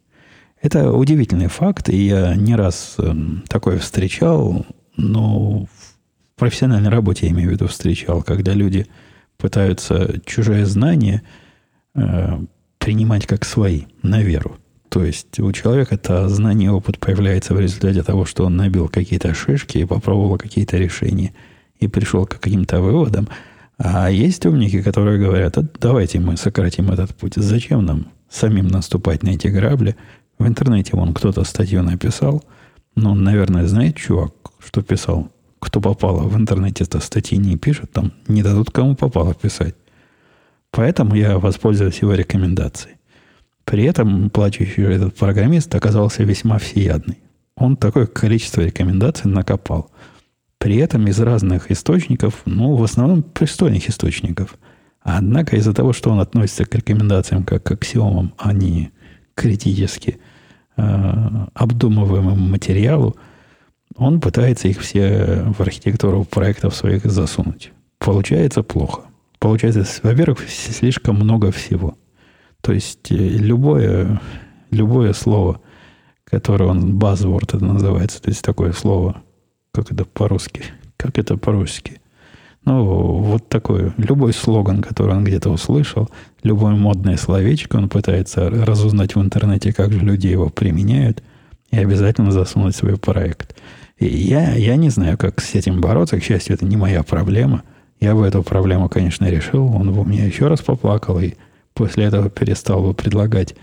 Это 0.62 0.90
удивительный 0.90 1.48
факт, 1.48 1.90
и 1.90 2.06
я 2.06 2.34
не 2.34 2.56
раз 2.56 2.94
эм, 2.96 3.44
такое 3.46 3.78
встречал, 3.78 4.64
но 4.96 5.66
профессиональной 6.36 6.88
работе, 6.88 7.26
я 7.26 7.32
имею 7.32 7.50
в 7.50 7.52
виду, 7.52 7.66
встречал, 7.66 8.22
когда 8.22 8.54
люди 8.54 8.86
пытаются 9.36 10.18
чужие 10.24 10.64
знания 10.64 11.22
э, 11.94 12.38
принимать 12.78 13.26
как 13.26 13.44
свои, 13.44 13.82
на 14.02 14.22
веру. 14.22 14.56
То 14.88 15.04
есть 15.04 15.38
у 15.40 15.52
человека 15.52 15.94
это 15.94 16.28
знание 16.28 16.70
опыт 16.70 16.98
появляется 16.98 17.54
в 17.54 17.60
результате 17.60 18.02
того, 18.02 18.24
что 18.24 18.46
он 18.46 18.56
набил 18.56 18.88
какие-то 18.88 19.34
шишки 19.34 19.78
и 19.78 19.84
попробовал 19.84 20.38
какие-то 20.38 20.76
решения 20.76 21.34
и 21.78 21.88
пришел 21.88 22.26
к 22.26 22.38
каким-то 22.38 22.80
выводам. 22.80 23.28
А 23.76 24.10
есть 24.10 24.44
умники, 24.46 24.82
которые 24.82 25.18
говорят, 25.18 25.58
а 25.58 25.66
давайте 25.80 26.18
мы 26.20 26.36
сократим 26.36 26.90
этот 26.90 27.14
путь. 27.14 27.34
Зачем 27.36 27.84
нам 27.84 28.06
самим 28.28 28.68
наступать 28.68 29.22
на 29.22 29.30
эти 29.30 29.48
грабли? 29.48 29.96
В 30.38 30.46
интернете 30.46 30.90
вон 30.94 31.14
кто-то 31.14 31.44
статью 31.44 31.82
написал, 31.82 32.42
он, 32.96 33.22
наверное, 33.22 33.66
знает 33.66 33.96
чувак, 33.96 34.32
что 34.60 34.82
писал 34.82 35.30
кто 35.60 35.80
попало 35.80 36.22
в 36.22 36.36
интернете, 36.36 36.84
это 36.84 37.00
статьи 37.00 37.38
не 37.38 37.56
пишет, 37.56 37.92
там 37.92 38.12
не 38.26 38.42
дадут 38.42 38.70
кому 38.70 38.94
попало 38.94 39.34
писать. 39.34 39.74
Поэтому 40.70 41.14
я 41.14 41.38
воспользуюсь 41.38 42.00
его 42.02 42.14
рекомендацией. 42.14 42.96
При 43.68 43.84
этом 43.84 44.30
плачущий 44.30 44.80
этот 44.80 45.14
программист 45.14 45.74
оказался 45.74 46.22
весьма 46.22 46.56
всеядный. 46.56 47.18
Он 47.54 47.76
такое 47.76 48.06
количество 48.06 48.62
рекомендаций 48.62 49.30
накопал. 49.30 49.90
При 50.56 50.76
этом 50.76 51.06
из 51.06 51.20
разных 51.20 51.70
источников, 51.70 52.40
ну, 52.46 52.76
в 52.76 52.82
основном 52.82 53.22
пристойных 53.22 53.86
источников. 53.90 54.56
Однако 55.02 55.56
из-за 55.56 55.74
того, 55.74 55.92
что 55.92 56.10
он 56.10 56.18
относится 56.18 56.64
к 56.64 56.74
рекомендациям 56.74 57.44
как 57.44 57.62
к 57.62 57.72
аксиомам, 57.72 58.32
а 58.38 58.54
не 58.54 58.90
критически 59.34 60.18
э, 60.78 61.46
обдумываемому 61.52 62.48
материалу, 62.48 63.16
он 63.96 64.18
пытается 64.18 64.68
их 64.68 64.80
все 64.80 65.44
в 65.58 65.60
архитектуру 65.60 66.24
проектов 66.24 66.74
своих 66.74 67.04
засунуть. 67.04 67.72
Получается 67.98 68.62
плохо. 68.62 69.02
Получается, 69.38 69.84
во-первых, 70.02 70.48
слишком 70.48 71.16
много 71.16 71.52
всего. 71.52 71.98
То 72.62 72.72
есть 72.72 73.10
э, 73.10 73.14
любое, 73.14 74.20
любое 74.70 75.12
слово, 75.12 75.60
которое 76.24 76.66
он 76.66 76.98
buzzword 76.98 77.56
это 77.56 77.64
называется, 77.64 78.22
то 78.22 78.30
есть 78.30 78.42
такое 78.42 78.72
слово, 78.72 79.22
как 79.72 79.92
это 79.92 80.04
по-русски, 80.04 80.64
как 80.96 81.18
это 81.18 81.36
по-русски– 81.36 82.00
ну, 82.68 82.84
вот 82.84 83.48
такой, 83.48 83.92
любой 83.96 84.34
слоган, 84.34 84.82
который 84.82 85.16
он 85.16 85.24
где-то 85.24 85.48
услышал, 85.48 86.10
любое 86.42 86.74
модное 86.74 87.16
словечко, 87.16 87.76
он 87.76 87.88
пытается 87.88 88.50
разузнать 88.50 89.14
в 89.14 89.20
интернете, 89.22 89.72
как 89.72 89.90
же 89.90 90.00
люди 90.00 90.26
его 90.26 90.50
применяют, 90.50 91.22
и 91.70 91.78
обязательно 91.78 92.30
засунуть 92.30 92.74
в 92.74 92.78
свой 92.78 92.98
проект. 92.98 93.56
И 93.98 94.04
я, 94.04 94.54
я 94.54 94.76
не 94.76 94.90
знаю, 94.90 95.16
как 95.16 95.40
с 95.40 95.54
этим 95.54 95.80
бороться. 95.80 96.20
К 96.20 96.22
счастью, 96.22 96.56
это 96.56 96.66
не 96.66 96.76
моя 96.76 97.02
проблема. 97.02 97.62
Я 98.00 98.14
бы 98.14 98.26
эту 98.26 98.42
проблему, 98.42 98.90
конечно, 98.90 99.24
решил. 99.30 99.74
Он 99.74 99.90
бы 99.94 100.02
у 100.02 100.04
меня 100.04 100.26
еще 100.26 100.46
раз 100.46 100.60
поплакал, 100.60 101.18
и 101.18 101.36
после 101.78 102.04
этого 102.06 102.28
перестал 102.28 102.82
бы 102.82 102.92
предлагать 102.92 103.54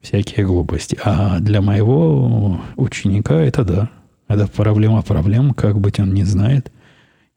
всякие 0.00 0.46
глупости. 0.46 0.96
А 1.02 1.40
для 1.40 1.60
моего 1.60 2.60
ученика 2.76 3.34
это 3.34 3.64
да. 3.64 3.90
Это 4.28 4.46
проблема 4.46 5.02
проблем, 5.02 5.54
как 5.54 5.80
быть 5.80 5.98
он 5.98 6.14
не 6.14 6.22
знает. 6.22 6.70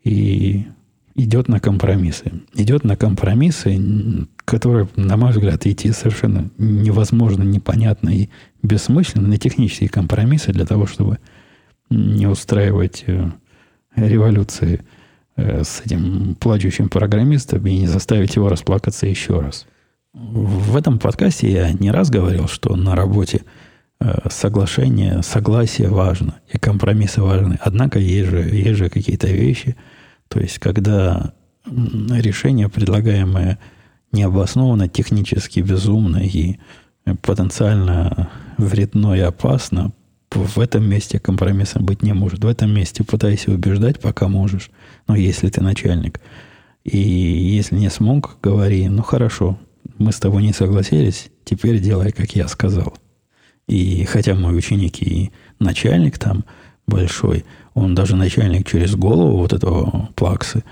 И 0.04 0.68
идет 1.16 1.48
на 1.48 1.60
компромиссы. 1.60 2.32
Идет 2.54 2.84
на 2.84 2.96
компромиссы, 2.96 3.82
которые, 4.46 4.88
на 4.96 5.18
мой 5.18 5.32
взгляд, 5.32 5.66
идти 5.66 5.92
совершенно 5.92 6.52
невозможно, 6.60 7.42
непонятно 7.42 8.10
и 8.10 8.30
бессмысленно, 8.62 9.28
на 9.28 9.38
технические 9.38 9.90
компромиссы 9.90 10.52
для 10.52 10.68
того, 10.68 10.86
чтобы 10.86 11.18
не 11.90 12.28
устраивать 12.28 13.06
э, 13.08 13.32
революции 13.96 14.82
э, 15.36 15.64
с 15.64 15.82
этим 15.84 16.36
плачущим 16.36 16.90
программистом 16.90 17.66
и 17.66 17.80
не 17.80 17.88
заставить 17.88 18.36
его 18.36 18.50
расплакаться 18.50 19.08
еще 19.08 19.40
раз. 19.40 19.66
В 20.14 20.76
этом 20.76 21.00
подкасте 21.00 21.52
я 21.52 21.72
не 21.72 21.92
раз 21.92 22.10
говорил, 22.10 22.48
что 22.48 22.76
на 22.76 22.96
работе 22.96 23.42
э, 24.00 24.30
соглашение, 24.30 25.24
согласие 25.24 25.90
важно, 25.90 26.36
и 26.52 26.58
компромиссы 26.58 27.22
важны. 27.22 27.58
Однако 27.62 28.00
есть 28.00 28.30
же, 28.30 28.40
есть 28.40 28.78
же 28.78 28.90
какие-то 28.90 29.28
вещи– 29.28 29.76
то 30.32 30.40
есть, 30.40 30.60
когда 30.60 31.34
решение, 31.66 32.70
предлагаемое 32.70 33.60
необоснованно, 34.14 34.88
технически 34.88 35.60
безумно 35.60 36.18
и 36.24 36.58
потенциально 37.22 38.30
вредно 38.58 39.14
и 39.14 39.20
опасно, 39.20 39.92
в 40.32 40.58
этом 40.62 40.90
месте 40.90 41.20
компромисса 41.20 41.82
быть 41.82 42.02
не 42.02 42.14
может. 42.14 42.46
В 42.46 42.48
этом 42.48 42.74
месте 42.74 43.04
пытайся 43.04 43.52
убеждать, 43.52 44.00
пока 44.00 44.30
можешь. 44.30 44.72
Ну, 45.08 45.16
если 45.16 45.50
ты 45.50 45.62
начальник. 45.62 46.22
И 46.86 46.98
если 46.98 47.76
не 47.76 47.90
смог, 47.90 48.38
говори, 48.42 48.88
ну 48.88 49.04
хорошо, 49.04 49.60
мы 50.02 50.12
с 50.12 50.20
тобой 50.20 50.44
не 50.44 50.54
согласились, 50.54 51.30
теперь 51.46 51.80
делай, 51.80 52.12
как 52.12 52.36
я 52.36 52.48
сказал. 52.48 52.98
И 53.68 54.04
хотя 54.06 54.36
мой 54.36 54.58
ученик 54.58 55.02
и 55.02 55.32
начальник 55.60 56.18
там 56.18 56.44
большой– 56.88 57.46
он 57.74 57.96
даже 57.96 58.16
начальник 58.16 58.68
через 58.68 58.96
голову 58.96 59.38
вот 59.38 59.54
этого 59.54 60.10
плаксы, 60.16 60.64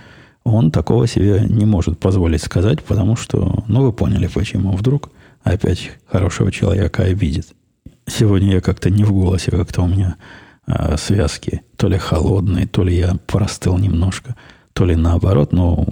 он 0.44 0.72
такого 0.72 1.08
себе 1.08 1.46
не 1.48 1.66
может 1.66 2.00
позволить 2.00 2.42
сказать, 2.42 2.84
потому 2.84 3.16
что, 3.16 3.64
ну, 3.68 3.84
вы 3.84 3.94
поняли, 3.94 4.28
почему 4.28 4.72
вдруг 4.72 5.10
опять 5.44 5.92
хорошего 6.08 6.52
человека 6.52 7.04
обидит. 7.04 7.48
Сегодня 8.06 8.54
я 8.54 8.62
как-то 8.62 8.90
не 8.90 9.04
в 9.04 9.12
голосе, 9.12 9.52
как-то 9.52 9.84
у 9.84 9.88
меня 9.88 10.16
э, 10.66 10.98
связки 10.98 11.62
то 11.78 11.88
ли 11.88 11.98
холодные, 11.98 12.68
то 12.68 12.84
ли 12.84 12.98
я 12.98 13.16
простыл 13.28 13.78
немножко, 13.78 14.36
то 14.74 14.86
ли 14.86 14.96
наоборот, 14.96 15.54
но 15.54 15.88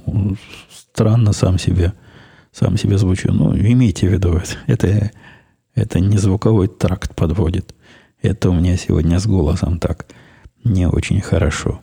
странно 0.71 1.33
сам 1.33 1.59
себе, 1.59 1.93
сам 2.57 2.77
себе 2.77 2.97
звучу. 2.97 3.31
Ну, 3.31 3.55
имейте 3.55 4.07
в 4.07 4.11
виду, 4.11 4.41
это, 4.67 5.11
это 5.75 5.99
не 5.99 6.17
звуковой 6.17 6.67
тракт 6.67 7.15
подводит. 7.15 7.75
Это 8.21 8.49
у 8.49 8.53
меня 8.53 8.77
сегодня 8.77 9.19
с 9.19 9.27
голосом 9.27 9.79
так– 9.79 10.07
не 10.67 10.87
очень 10.87 11.21
хорошо. 11.21 11.81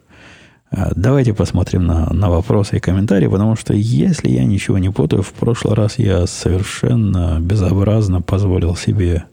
А, 0.70 0.92
давайте 0.94 1.34
посмотрим 1.34 1.87
на, 1.87 2.12
на 2.12 2.30
вопросы 2.30 2.76
и 2.76 2.80
комментарии, 2.80 3.26
потому 3.26 3.56
что, 3.56 3.74
если 3.74 4.28
я 4.28 4.44
ничего 4.44 4.78
не 4.78 4.90
путаю, 4.90 5.22
в 5.22 5.32
прошлый 5.32 5.74
раз 5.74 5.98
я 5.98 6.26
совершенно 6.26 7.38
безобразно 7.40 8.22
позволил 8.22 8.76
себе 8.76 9.24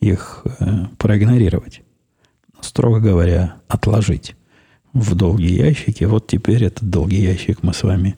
их 0.00 0.44
э, 0.58 0.86
проигнорировать. 0.98 1.82
Строго 2.60 3.00
говоря, 3.00 3.56
отложить 3.68 4.36
в 4.92 5.14
долгие 5.14 5.58
ящики. 5.58 6.04
Вот 6.04 6.26
теперь 6.26 6.64
этот 6.64 6.88
долгий 6.88 7.22
ящик 7.22 7.62
мы 7.62 7.74
с 7.74 7.82
вами 7.82 8.16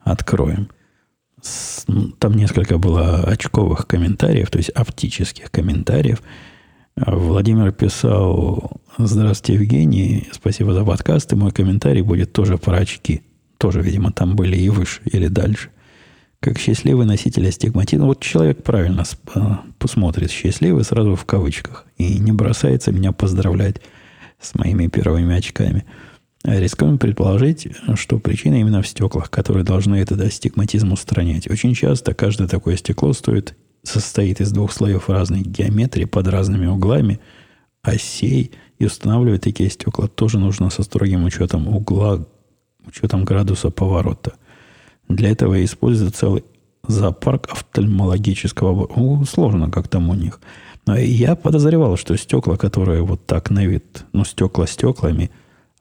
откроем. 0.00 0.68
С, 1.46 1.86
там 2.18 2.34
несколько 2.34 2.78
было 2.78 3.22
очковых 3.24 3.86
комментариев, 3.86 4.50
то 4.50 4.58
есть 4.58 4.70
оптических 4.70 5.50
комментариев– 5.50 6.22
Владимир 6.96 7.72
писал, 7.72 8.80
здравствуйте, 8.96 9.60
Евгений, 9.60 10.28
спасибо 10.32 10.72
за 10.72 10.82
подкаст, 10.82 11.30
и 11.30 11.36
мой 11.36 11.52
комментарий 11.52 12.00
будет 12.00 12.32
тоже 12.32 12.56
про 12.56 12.78
очки. 12.78 13.20
Тоже, 13.58 13.82
видимо, 13.82 14.12
там 14.12 14.34
были 14.34 14.56
и 14.56 14.70
выше, 14.70 15.02
или 15.04 15.28
дальше. 15.28 15.68
Как 16.40 16.58
счастливый 16.58 17.04
носитель 17.04 17.46
астигматизма. 17.48 18.06
Вот 18.06 18.20
человек 18.20 18.62
правильно 18.62 19.04
а, 19.34 19.64
посмотрит 19.78 20.30
счастливый 20.30 20.84
сразу 20.84 21.16
в 21.16 21.26
кавычках 21.26 21.84
и 21.98 22.18
не 22.18 22.32
бросается 22.32 22.92
меня 22.92 23.12
поздравлять 23.12 23.82
с 24.40 24.54
моими 24.54 24.86
первыми 24.86 25.36
очками. 25.36 25.84
Рискуем 26.46 26.98
предположить, 26.98 27.66
что 27.96 28.20
причина 28.20 28.60
именно 28.60 28.80
в 28.80 28.86
стеклах, 28.86 29.30
которые 29.30 29.64
должны 29.64 29.96
этот 29.96 30.20
астигматизм 30.20 30.92
устранять. 30.92 31.50
Очень 31.50 31.74
часто 31.74 32.14
каждое 32.14 32.46
такое 32.46 32.76
стекло 32.76 33.12
стоит 33.12 33.56
состоит 33.82 34.40
из 34.40 34.52
двух 34.52 34.72
слоев 34.72 35.08
разной 35.08 35.40
геометрии 35.40 36.04
под 36.04 36.28
разными 36.28 36.66
углами, 36.66 37.18
осей, 37.82 38.52
и 38.78 38.84
устанавливать 38.84 39.42
такие 39.42 39.70
стекла 39.70 40.06
тоже 40.06 40.38
нужно 40.38 40.70
со 40.70 40.82
строгим 40.82 41.24
учетом 41.24 41.66
угла, 41.66 42.24
учетом 42.86 43.24
градуса 43.24 43.70
поворота. 43.70 44.34
Для 45.08 45.30
этого 45.30 45.64
используют 45.64 46.14
целый 46.14 46.44
зоопарк 46.86 47.48
офтальмологического... 47.50 48.88
Ну, 48.94 49.24
сложно 49.24 49.70
как 49.70 49.88
там 49.88 50.10
у 50.10 50.14
них. 50.14 50.40
Но 50.86 50.96
я 50.96 51.34
подозревал, 51.34 51.96
что 51.96 52.16
стекла, 52.16 52.56
которые 52.56 53.02
вот 53.02 53.26
так 53.26 53.50
на 53.50 53.66
вид, 53.66 54.04
ну, 54.12 54.24
стекла 54.24 54.66
стеклами, 54.66 55.30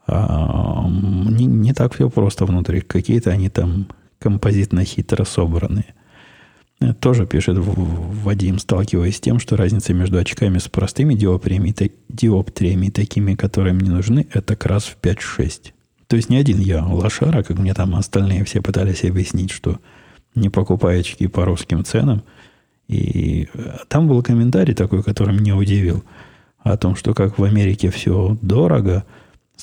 не, 0.07 1.45
не 1.45 1.73
так 1.73 1.93
все 1.93 2.09
просто 2.09 2.45
внутри. 2.45 2.81
Какие-то 2.81 3.31
они 3.31 3.49
там 3.49 3.87
композитно 4.19 4.83
хитро 4.85 5.23
собранные– 5.23 5.93
тоже 6.99 7.25
пишет 7.25 7.57
Вадим, 7.57 8.59
сталкиваясь 8.59 9.17
с 9.17 9.21
тем, 9.21 9.39
что 9.39 9.55
разница 9.55 9.93
между 9.93 10.17
очками 10.17 10.57
с 10.57 10.67
простыми 10.67 11.13
диоптриями, 11.13 11.73
диоптриями 12.09 12.89
такими, 12.89 13.35
которые 13.35 13.73
мне 13.73 13.89
нужны, 13.89 14.27
это 14.33 14.55
как 14.55 14.65
раз 14.65 14.83
в 14.83 14.97
5-6. 15.01 15.71
То 16.07 16.15
есть 16.17 16.29
не 16.29 16.37
один 16.37 16.59
я 16.59 16.85
лошара, 16.85 17.43
как 17.43 17.57
мне 17.57 17.73
там 17.73 17.95
остальные 17.95 18.43
все 18.43 18.61
пытались 18.61 19.03
объяснить, 19.03 19.51
что 19.51 19.79
не 20.35 20.49
покупаю 20.49 20.99
очки 20.99 21.27
по 21.27 21.45
русским 21.45 21.83
ценам. 21.83 22.23
И 22.87 23.47
э, 23.53 23.77
там 23.87 24.07
был 24.07 24.21
комментарий 24.21 24.75
такой, 24.75 25.01
который 25.01 25.35
меня 25.35 25.55
удивил, 25.55 26.03
о 26.59 26.77
том, 26.77 26.95
что 26.95 27.13
как 27.13 27.39
в 27.39 27.43
Америке 27.43 27.89
все 27.89 28.37
дорого 28.41 29.05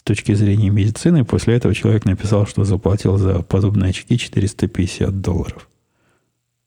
с 0.02 0.04
точки 0.04 0.34
зрения 0.34 0.68
медицины. 0.68 1.24
После 1.24 1.54
этого 1.54 1.72
человек 1.76 2.04
написал, 2.04 2.44
что 2.44 2.64
заплатил 2.64 3.18
за 3.18 3.42
подобные 3.42 3.90
очки 3.90 4.18
450 4.18 5.20
долларов. 5.20 5.68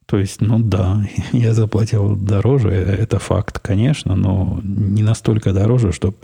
То 0.06 0.17
есть, 0.17 0.39
ну 0.39 0.60
да, 0.60 1.06
я 1.34 1.54
заплатил 1.54 2.15
дороже, 2.15 2.69
это 2.69 3.19
факт, 3.19 3.60
конечно, 3.60 4.15
но 4.15 4.62
не 4.63 5.04
настолько 5.04 5.52
дороже, 5.52 5.91
чтобы 5.91 6.15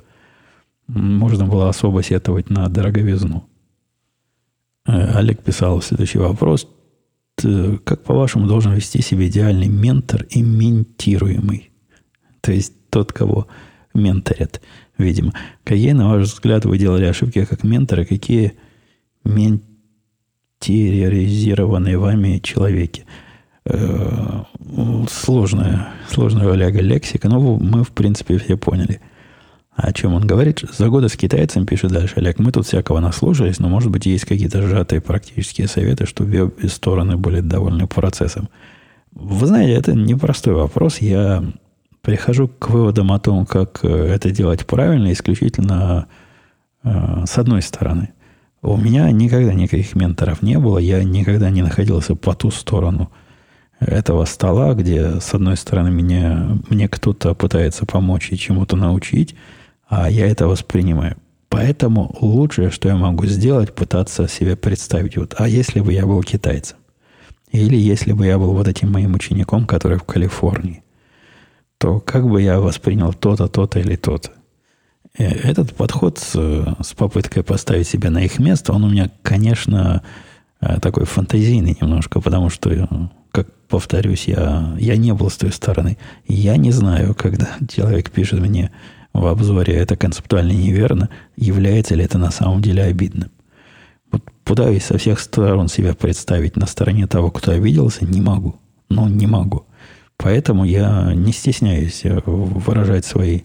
можно 0.87 1.45
было 1.45 1.67
особо 1.67 2.01
сетовать 2.01 2.49
на 2.49 2.69
дороговизну. 2.69 3.45
Э, 4.85 5.17
Олег 5.17 5.43
писал 5.43 5.81
следующий 5.81 6.17
вопрос. 6.17 6.65
Как, 7.83 8.03
по-вашему, 8.03 8.47
должен 8.47 8.71
вести 8.73 9.01
себя 9.01 9.27
идеальный 9.27 9.67
ментор 9.67 10.23
и 10.29 10.41
ментируемый? 10.41 11.71
То 12.39 12.53
есть 12.53 12.73
тот, 12.89 13.11
кого 13.11 13.47
менторят, 13.93 14.61
видимо. 15.01 15.33
Какие, 15.63 15.91
на 15.91 16.09
ваш 16.09 16.27
взгляд, 16.27 16.65
вы 16.65 16.77
делали 16.77 17.05
ошибки 17.05 17.45
как 17.45 17.63
менторы, 17.63 18.05
какие 18.05 18.53
ментеризированные 19.23 21.97
вами 21.97 22.39
человеки? 22.39 23.05
Э, 23.65 24.43
сложная, 25.09 25.89
сложная 26.09 26.51
Олега 26.51 26.81
лексика, 26.81 27.29
но 27.29 27.39
мы, 27.39 27.83
в 27.83 27.91
принципе, 27.91 28.39
все 28.39 28.57
поняли, 28.57 28.99
О 29.75 29.93
чем 29.93 30.13
он 30.13 30.25
говорит? 30.25 30.63
За 30.77 30.89
годы 30.89 31.09
с 31.09 31.15
китайцем, 31.15 31.65
пишет 31.65 31.91
дальше 31.91 32.15
Олег, 32.17 32.39
мы 32.39 32.51
тут 32.51 32.65
всякого 32.65 32.99
наслушались, 32.99 33.59
но, 33.59 33.69
может 33.69 33.91
быть, 33.91 34.05
есть 34.05 34.25
какие-то 34.25 34.61
сжатые 34.61 34.99
практические 34.99 35.67
советы, 35.67 36.05
чтобы 36.05 36.41
обе 36.41 36.69
стороны 36.69 37.17
были 37.17 37.41
довольны 37.41 37.87
процессом. 37.87 38.49
Вы 39.13 39.45
знаете, 39.45 39.73
это 39.73 39.93
непростой 39.93 40.53
вопрос. 40.53 40.99
Я 40.99 41.43
прихожу 42.01 42.47
к 42.47 42.69
выводам 42.69 43.11
о 43.11 43.19
том, 43.19 43.45
как 43.45 43.79
э, 43.83 43.87
это 43.87 44.31
делать 44.31 44.65
правильно, 44.65 45.11
исключительно 45.11 46.07
э, 46.83 47.23
с 47.25 47.37
одной 47.37 47.61
стороны. 47.61 48.09
У 48.61 48.77
меня 48.77 49.09
никогда 49.11 49.53
никаких 49.53 49.95
менторов 49.95 50.41
не 50.41 50.59
было, 50.59 50.77
я 50.77 51.03
никогда 51.03 51.49
не 51.49 51.61
находился 51.61 52.15
по 52.15 52.35
ту 52.35 52.51
сторону 52.51 53.11
этого 53.79 54.25
стола, 54.25 54.73
где, 54.75 55.19
с 55.19 55.33
одной 55.33 55.57
стороны, 55.57 55.89
меня, 55.89 56.57
мне 56.69 56.87
кто-то 56.87 57.33
пытается 57.33 57.85
помочь 57.85 58.31
и 58.31 58.37
чему-то 58.37 58.75
научить, 58.75 59.35
а 59.87 60.09
я 60.09 60.27
это 60.27 60.47
воспринимаю. 60.47 61.17
Поэтому 61.49 62.15
лучшее, 62.21 62.69
что 62.69 62.87
я 62.87 62.95
могу 62.95 63.25
сделать, 63.25 63.73
пытаться 63.73 64.27
себе 64.27 64.55
представить, 64.55 65.17
вот, 65.17 65.35
а 65.37 65.47
если 65.47 65.81
бы 65.81 65.91
я 65.91 66.05
был 66.05 66.21
китайцем? 66.21 66.77
Или 67.51 67.75
если 67.75 68.13
бы 68.13 68.25
я 68.25 68.37
был 68.37 68.53
вот 68.53 68.67
этим 68.67 68.91
моим 68.91 69.15
учеником, 69.15 69.65
который 69.65 69.97
в 69.97 70.03
Калифорнии? 70.03 70.83
То 71.81 71.99
как 71.99 72.27
бы 72.29 72.43
я 72.43 72.59
воспринял 72.59 73.11
то-то, 73.11 73.47
то-то 73.47 73.79
или 73.79 73.95
то-то. 73.95 74.29
Э, 75.17 75.25
этот 75.25 75.73
подход 75.73 76.19
с, 76.19 76.35
с 76.79 76.93
попыткой 76.93 77.43
поставить 77.43 77.87
себя 77.87 78.11
на 78.11 78.23
их 78.23 78.37
место, 78.37 78.71
он 78.71 78.83
у 78.83 78.89
меня, 78.89 79.09
конечно, 79.23 80.03
э, 80.61 80.79
такой 80.79 81.05
фантазийный 81.05 81.75
немножко, 81.81 82.21
потому 82.21 82.51
что, 82.51 83.09
как 83.31 83.51
повторюсь, 83.67 84.27
я, 84.27 84.75
я 84.77 84.95
не 84.95 85.11
был 85.15 85.31
с 85.31 85.37
той 85.37 85.51
стороны. 85.51 85.97
Я 86.27 86.55
не 86.55 86.69
знаю, 86.69 87.15
когда 87.15 87.49
человек 87.67 88.11
пишет 88.11 88.39
мне 88.39 88.71
в 89.11 89.25
обзоре, 89.25 89.73
это 89.73 89.95
концептуально 89.95 90.51
неверно, 90.51 91.09
является 91.35 91.95
ли 91.95 92.03
это 92.03 92.19
на 92.19 92.29
самом 92.29 92.61
деле 92.61 92.83
обидным. 92.83 93.31
Вот 94.11 94.21
пытаюсь 94.43 94.83
со 94.83 94.99
всех 94.99 95.19
сторон 95.19 95.67
себя 95.67 95.95
представить 95.95 96.57
на 96.57 96.67
стороне 96.67 97.07
того, 97.07 97.31
кто 97.31 97.53
обиделся, 97.53 98.05
не 98.05 98.21
могу. 98.21 98.57
Ну, 98.89 99.07
не 99.07 99.25
могу. 99.25 99.65
Поэтому 100.21 100.65
я 100.65 101.13
не 101.15 101.33
стесняюсь 101.33 102.01
э, 102.05 102.19
выражать 102.25 103.05
свои 103.05 103.41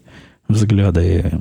взгляды, 0.47 1.31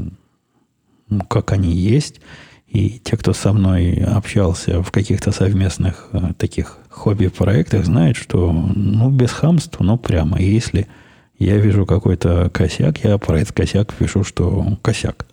ну, 1.09 1.21
как 1.25 1.53
они 1.53 1.73
есть. 1.73 2.21
И 2.67 2.99
те, 3.05 3.17
кто 3.19 3.35
со 3.35 3.53
мной 3.53 4.03
общался 4.03 4.83
в 4.83 4.91
каких-то 4.91 5.33
совместных 5.33 6.09
э, 6.13 6.33
таких 6.39 6.79
хобби-проектах, 6.89 7.85
знают, 7.85 8.17
что 8.17 8.51
ну, 8.51 9.11
без 9.11 9.31
хамства, 9.31 9.85
но 9.85 9.99
прямо. 9.99 10.39
И 10.39 10.51
если 10.51 10.89
я 11.39 11.59
вижу 11.59 11.85
какой-то 11.85 12.49
косяк, 12.49 13.05
я 13.05 13.19
про 13.19 13.41
этот 13.41 13.55
косяк 13.55 13.93
пишу, 13.93 14.25
что 14.25 14.79
косяк. 14.81 15.27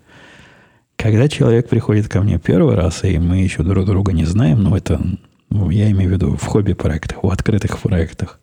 Когда 0.98 1.30
человек 1.30 1.70
приходит 1.70 2.10
ко 2.10 2.22
мне 2.22 2.40
первый 2.40 2.76
раз, 2.76 3.06
и 3.06 3.18
мы 3.20 3.38
еще 3.38 3.64
друг 3.64 3.86
друга 3.86 4.12
не 4.12 4.26
знаем, 4.26 4.64
но 4.64 4.76
это, 4.76 5.02
ну, 5.50 5.70
я 5.70 5.90
имею 5.92 6.10
в 6.10 6.14
виду 6.14 6.36
в 6.36 6.46
хобби-проектах, 6.46 7.24
в 7.24 7.30
открытых 7.30 7.80
проектах, 7.80 8.40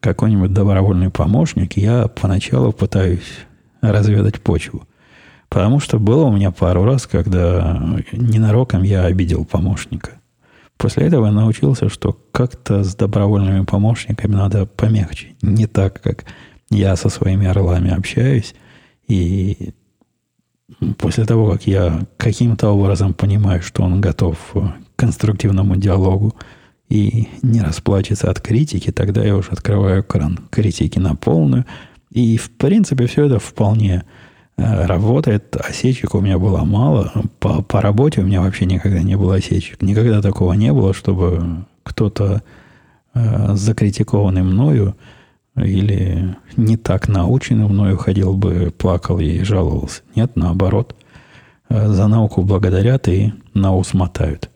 какой-нибудь 0.00 0.52
добровольный 0.52 1.10
помощник, 1.10 1.76
я 1.76 2.08
поначалу 2.08 2.72
пытаюсь 2.72 3.46
разведать 3.80 4.40
почву. 4.40 4.86
Потому 5.48 5.80
что 5.80 5.98
было 5.98 6.24
у 6.24 6.32
меня 6.32 6.50
пару 6.50 6.84
раз, 6.84 7.06
когда 7.06 7.80
ненароком 8.12 8.82
я 8.82 9.04
обидел 9.04 9.44
помощника. 9.44 10.12
После 10.76 11.06
этого 11.06 11.26
я 11.26 11.32
научился, 11.32 11.88
что 11.88 12.16
как-то 12.32 12.84
с 12.84 12.94
добровольными 12.94 13.64
помощниками 13.64 14.34
надо 14.34 14.66
помягче. 14.66 15.34
Не 15.42 15.66
так, 15.66 16.00
как 16.02 16.24
я 16.70 16.94
со 16.96 17.08
своими 17.08 17.46
орлами 17.46 17.90
общаюсь. 17.90 18.54
И 19.08 19.74
после 20.98 21.24
того, 21.24 21.50
как 21.50 21.66
я 21.66 22.06
каким-то 22.16 22.68
образом 22.68 23.14
понимаю, 23.14 23.62
что 23.62 23.82
он 23.82 24.00
готов 24.00 24.38
к 24.52 24.74
конструктивному 24.96 25.76
диалогу, 25.76 26.34
и 26.88 27.28
не 27.42 27.60
расплачется 27.60 28.30
от 28.30 28.40
критики, 28.40 28.90
тогда 28.90 29.22
я 29.24 29.36
уже 29.36 29.50
открываю 29.50 30.02
кран 30.02 30.38
критики 30.50 30.98
на 30.98 31.14
полную. 31.14 31.66
И, 32.10 32.36
в 32.36 32.50
принципе, 32.50 33.06
все 33.06 33.26
это 33.26 33.38
вполне 33.38 34.04
э, 34.56 34.86
работает. 34.86 35.54
Осечек 35.56 36.14
у 36.14 36.20
меня 36.20 36.38
было 36.38 36.64
мало. 36.64 37.12
По, 37.38 37.62
по 37.62 37.82
работе 37.82 38.22
у 38.22 38.24
меня 38.24 38.40
вообще 38.40 38.64
никогда 38.64 39.02
не 39.02 39.16
было 39.16 39.36
осечек. 39.36 39.82
Никогда 39.82 40.22
такого 40.22 40.54
не 40.54 40.72
было, 40.72 40.94
чтобы 40.94 41.64
кто-то 41.82 42.42
э, 43.14 43.54
закритикованный 43.54 44.42
мною 44.42 44.96
или 45.56 46.36
не 46.56 46.76
так 46.76 47.08
наученный 47.08 47.68
мною 47.68 47.98
ходил 47.98 48.34
бы, 48.34 48.72
плакал 48.76 49.18
и 49.18 49.42
жаловался. 49.42 50.02
Нет, 50.14 50.36
наоборот. 50.36 50.96
Э, 51.68 51.88
за 51.88 52.06
науку 52.06 52.42
благодарят 52.42 53.08
и 53.08 53.34
на 53.52 53.74
ус 53.74 53.92
мотают. 53.92 54.48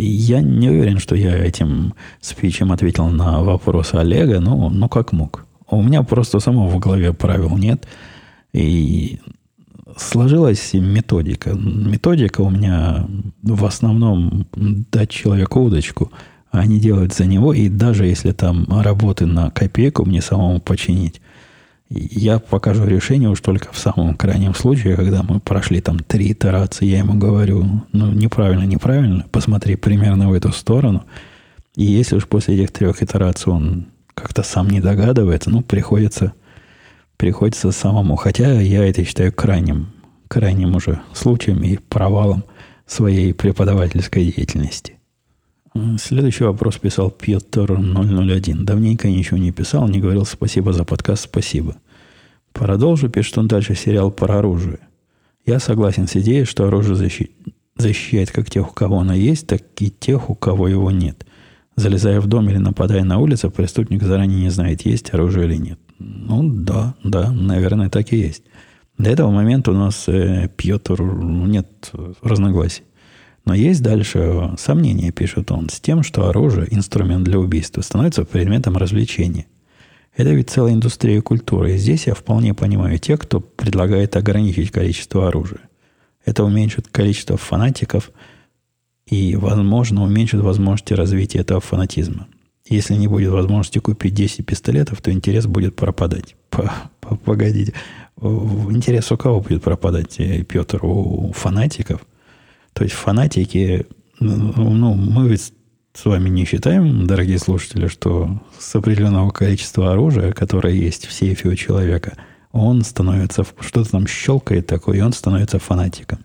Я 0.00 0.40
не 0.40 0.68
уверен, 0.68 0.98
что 0.98 1.14
я 1.14 1.36
этим 1.36 1.94
спичем 2.20 2.72
ответил 2.72 3.08
на 3.08 3.42
вопрос 3.42 3.94
Олега, 3.94 4.40
но, 4.40 4.70
ну 4.70 4.88
как 4.88 5.12
мог. 5.12 5.46
У 5.68 5.82
меня 5.82 6.02
просто 6.02 6.40
самого 6.40 6.68
в 6.68 6.78
голове 6.78 7.12
правил 7.12 7.56
нет. 7.56 7.86
И 8.52 9.20
сложилась 9.96 10.72
методика. 10.74 11.52
Методика 11.54 12.40
у 12.40 12.50
меня 12.50 13.06
в 13.42 13.64
основном 13.64 14.46
дать 14.54 15.10
человеку 15.10 15.60
удочку, 15.60 16.10
а 16.50 16.66
не 16.66 16.80
делать 16.80 17.14
за 17.14 17.26
него. 17.26 17.52
И 17.52 17.68
даже 17.68 18.06
если 18.06 18.32
там 18.32 18.66
работы 18.68 19.26
на 19.26 19.50
копейку 19.50 20.04
мне 20.04 20.20
самому 20.22 20.60
починить, 20.60 21.20
я 21.90 22.38
покажу 22.38 22.84
решение 22.84 23.28
уж 23.28 23.40
только 23.40 23.72
в 23.72 23.78
самом 23.78 24.14
крайнем 24.14 24.54
случае, 24.54 24.96
когда 24.96 25.24
мы 25.24 25.40
прошли 25.40 25.80
там 25.80 25.98
три 25.98 26.32
итерации, 26.32 26.86
я 26.86 26.98
ему 26.98 27.14
говорю, 27.14 27.82
ну, 27.92 28.12
неправильно, 28.12 28.62
неправильно, 28.62 29.26
посмотри 29.32 29.74
примерно 29.74 30.28
в 30.28 30.32
эту 30.32 30.52
сторону. 30.52 31.04
И 31.74 31.84
если 31.84 32.16
уж 32.16 32.28
после 32.28 32.54
этих 32.54 32.70
трех 32.70 33.02
итераций 33.02 33.52
он 33.52 33.88
как-то 34.14 34.44
сам 34.44 34.70
не 34.70 34.80
догадывается, 34.80 35.50
ну, 35.50 35.62
приходится, 35.62 36.32
приходится 37.16 37.72
самому. 37.72 38.14
Хотя 38.14 38.60
я 38.60 38.86
это 38.86 39.04
считаю 39.04 39.32
крайним, 39.32 39.88
крайним 40.28 40.76
уже 40.76 41.00
случаем 41.12 41.62
и 41.64 41.76
провалом 41.76 42.44
своей 42.86 43.34
преподавательской 43.34 44.26
деятельности. 44.26 44.99
Следующий 45.98 46.44
вопрос 46.44 46.78
писал 46.78 47.10
Пьетер 47.10 47.72
001. 47.72 48.64
Давненько 48.64 49.08
ничего 49.08 49.38
не 49.38 49.52
писал, 49.52 49.88
не 49.88 50.00
говорил 50.00 50.24
спасибо 50.24 50.72
за 50.72 50.84
подкаст, 50.84 51.24
спасибо. 51.24 51.76
Продолжу, 52.52 53.08
пишет 53.08 53.38
он 53.38 53.46
дальше 53.46 53.76
сериал 53.76 54.10
про 54.10 54.38
оружие. 54.38 54.80
Я 55.46 55.60
согласен 55.60 56.08
с 56.08 56.16
идеей, 56.16 56.44
что 56.44 56.66
оружие 56.66 56.96
защи... 56.96 57.30
защищает 57.76 58.32
как 58.32 58.50
тех, 58.50 58.68
у 58.68 58.74
кого 58.74 58.98
оно 58.98 59.14
есть, 59.14 59.46
так 59.46 59.62
и 59.78 59.90
тех, 59.90 60.28
у 60.28 60.34
кого 60.34 60.66
его 60.66 60.90
нет. 60.90 61.24
Залезая 61.76 62.20
в 62.20 62.26
дом 62.26 62.50
или 62.50 62.58
нападая 62.58 63.04
на 63.04 63.18
улицу, 63.18 63.50
преступник 63.50 64.02
заранее 64.02 64.42
не 64.42 64.50
знает, 64.50 64.82
есть 64.82 65.14
оружие 65.14 65.46
или 65.46 65.56
нет. 65.56 65.78
Ну 66.00 66.42
да, 66.52 66.94
да, 67.04 67.30
наверное, 67.30 67.88
так 67.88 68.12
и 68.12 68.16
есть. 68.16 68.42
До 68.98 69.08
этого 69.08 69.30
момента 69.30 69.70
у 69.70 69.74
нас 69.74 70.08
э, 70.08 70.50
Пьетр 70.56 71.00
нет 71.00 71.92
разногласий. 72.22 72.82
Но 73.44 73.54
есть 73.54 73.82
дальше 73.82 74.54
сомнение, 74.58 75.12
пишет 75.12 75.50
он, 75.50 75.68
с 75.68 75.80
тем, 75.80 76.02
что 76.02 76.28
оружие, 76.28 76.68
инструмент 76.70 77.24
для 77.24 77.38
убийства, 77.38 77.80
становится 77.80 78.24
предметом 78.24 78.76
развлечения. 78.76 79.46
Это 80.16 80.30
ведь 80.30 80.50
целая 80.50 80.74
индустрия 80.74 81.22
культуры. 81.22 81.74
И 81.74 81.78
здесь 81.78 82.06
я 82.06 82.14
вполне 82.14 82.52
понимаю 82.52 82.98
тех, 82.98 83.20
кто 83.20 83.40
предлагает 83.40 84.16
ограничить 84.16 84.70
количество 84.70 85.28
оружия. 85.28 85.60
Это 86.24 86.44
уменьшит 86.44 86.88
количество 86.88 87.36
фанатиков 87.36 88.10
и, 89.06 89.36
возможно, 89.36 90.02
уменьшит 90.02 90.40
возможности 90.40 90.92
развития 90.92 91.38
этого 91.38 91.60
фанатизма. 91.60 92.26
Если 92.68 92.94
не 92.94 93.08
будет 93.08 93.30
возможности 93.30 93.78
купить 93.78 94.14
10 94.14 94.44
пистолетов, 94.44 95.00
то 95.00 95.10
интерес 95.10 95.46
будет 95.46 95.74
пропадать. 95.74 96.36
Погодите. 97.24 97.72
Интерес 98.20 99.10
у 99.10 99.16
кого 99.16 99.40
будет 99.40 99.62
пропадать, 99.62 100.20
э, 100.20 100.44
Петр? 100.44 100.84
У 100.84 101.32
фанатиков? 101.32 102.02
То 102.72 102.84
есть 102.84 102.94
фанатики, 102.94 103.86
ну, 104.18 104.94
мы 104.94 105.28
ведь 105.28 105.52
с 105.92 106.04
вами 106.04 106.28
не 106.28 106.44
считаем, 106.44 107.06
дорогие 107.06 107.38
слушатели, 107.38 107.88
что 107.88 108.40
с 108.58 108.74
определенного 108.76 109.30
количества 109.30 109.92
оружия, 109.92 110.32
которое 110.32 110.74
есть 110.74 111.06
в 111.06 111.12
сейфе 111.12 111.48
у 111.48 111.56
человека, 111.56 112.16
он 112.52 112.82
становится, 112.82 113.44
что-то 113.60 113.90
там 113.90 114.06
щелкает 114.06 114.66
такое, 114.66 114.98
и 114.98 115.00
он 115.00 115.12
становится 115.12 115.58
фанатиком. 115.58 116.20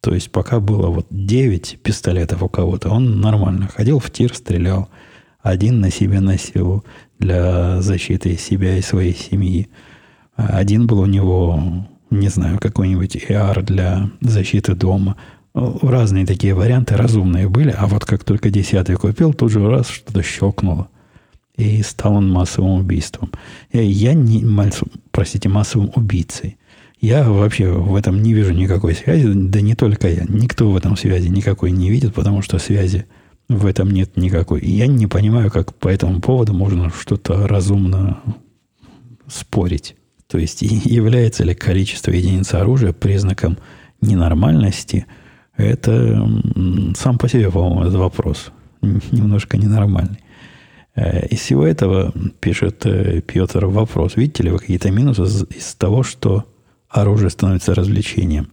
То 0.00 0.14
есть 0.14 0.30
пока 0.30 0.60
было 0.60 0.88
вот 0.88 1.06
9 1.10 1.78
пистолетов 1.82 2.42
у 2.42 2.48
кого-то, 2.48 2.90
он 2.90 3.20
нормально 3.20 3.68
ходил 3.68 3.98
в 3.98 4.10
тир, 4.10 4.34
стрелял. 4.34 4.88
Один 5.40 5.80
на 5.80 5.90
себе 5.90 6.20
носил 6.20 6.84
для 7.18 7.80
защиты 7.80 8.36
себя 8.36 8.76
и 8.76 8.82
своей 8.82 9.14
семьи. 9.14 9.68
Один 10.36 10.86
был 10.86 11.00
у 11.00 11.06
него, 11.06 11.86
не 12.10 12.28
знаю, 12.28 12.58
какой-нибудь 12.58 13.16
AR 13.16 13.62
для 13.62 14.10
защиты 14.20 14.74
дома 14.74 15.16
разные 15.54 16.26
такие 16.26 16.54
варианты 16.54 16.96
разумные 16.96 17.48
были, 17.48 17.74
а 17.76 17.86
вот 17.86 18.04
как 18.04 18.24
только 18.24 18.50
десятый 18.50 18.96
купил, 18.96 19.32
тут 19.32 19.50
же 19.50 19.66
раз 19.68 19.88
что-то 19.88 20.22
щелкнуло. 20.22 20.88
И 21.56 21.82
стал 21.82 22.14
он 22.14 22.30
массовым 22.30 22.80
убийством. 22.80 23.30
Я 23.72 24.14
не, 24.14 24.44
простите, 25.10 25.48
массовым 25.48 25.92
убийцей. 25.94 26.56
Я 27.00 27.28
вообще 27.28 27.70
в 27.70 27.94
этом 27.96 28.22
не 28.22 28.32
вижу 28.32 28.54
никакой 28.54 28.94
связи, 28.94 29.30
да 29.34 29.60
не 29.60 29.74
только 29.74 30.08
я. 30.08 30.24
Никто 30.28 30.70
в 30.70 30.76
этом 30.76 30.96
связи 30.96 31.28
никакой 31.28 31.72
не 31.72 31.90
видит, 31.90 32.14
потому 32.14 32.42
что 32.42 32.58
связи 32.58 33.06
в 33.48 33.66
этом 33.66 33.90
нет 33.90 34.16
никакой. 34.16 34.60
И 34.60 34.70
я 34.70 34.86
не 34.86 35.06
понимаю, 35.06 35.50
как 35.50 35.74
по 35.74 35.88
этому 35.88 36.20
поводу 36.20 36.54
можно 36.54 36.90
что-то 36.90 37.46
разумно 37.46 38.20
спорить. 39.26 39.96
То 40.28 40.38
есть, 40.38 40.62
является 40.62 41.44
ли 41.44 41.54
количество 41.54 42.12
единиц 42.12 42.54
оружия 42.54 42.92
признаком 42.92 43.58
ненормальности, 44.00 45.06
это 45.64 46.28
сам 46.96 47.18
по 47.18 47.28
себе, 47.28 47.50
по-моему, 47.50 47.82
этот 47.82 47.94
вопрос 47.94 48.52
немножко 48.82 49.56
ненормальный. 49.56 50.18
Э, 50.94 51.26
из 51.26 51.40
всего 51.40 51.66
этого, 51.66 52.12
пишет 52.40 52.84
э, 52.84 53.20
Петр, 53.22 53.66
вопрос. 53.66 54.16
Видите 54.16 54.42
ли 54.42 54.50
вы 54.50 54.58
какие-то 54.58 54.90
минусы 54.90 55.22
из 55.22 55.74
того, 55.74 56.02
что 56.02 56.44
оружие 56.88 57.30
становится 57.30 57.74
развлечением? 57.74 58.48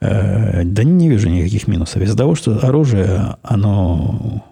Э, 0.00 0.64
да 0.64 0.84
не 0.84 1.08
вижу 1.08 1.28
никаких 1.28 1.68
минусов. 1.68 2.02
Из-за 2.02 2.16
того, 2.16 2.34
что 2.34 2.58
оружие, 2.66 3.36
оно 3.42 4.44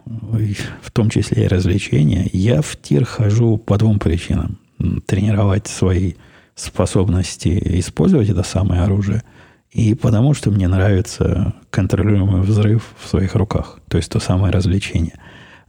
в 0.83 0.91
том 0.91 1.11
числе 1.11 1.45
и 1.45 1.49
развлечение, 1.49 2.29
я 2.33 2.61
в 2.63 2.77
тир 2.77 3.05
хожу 3.05 3.57
по 3.57 3.79
двум 3.79 3.99
причинам. 3.99 4.59
Тренировать 5.07 5.67
свои 5.67 6.15
способности 6.55 7.79
использовать 7.79 8.29
это 8.29 8.43
самое 8.43 8.83
оружие, 8.83 9.23
и 9.71 9.95
потому 9.95 10.35
что 10.35 10.51
мне 10.51 10.69
нравится 10.69 11.55
контролируемый 11.71 12.43
взрыв 12.43 12.95
в 12.99 13.09
своих 13.09 13.35
руках, 13.35 13.79
то 13.89 13.97
есть 13.97 14.11
то 14.11 14.19
самое 14.19 14.53
развлечение. 14.53 15.15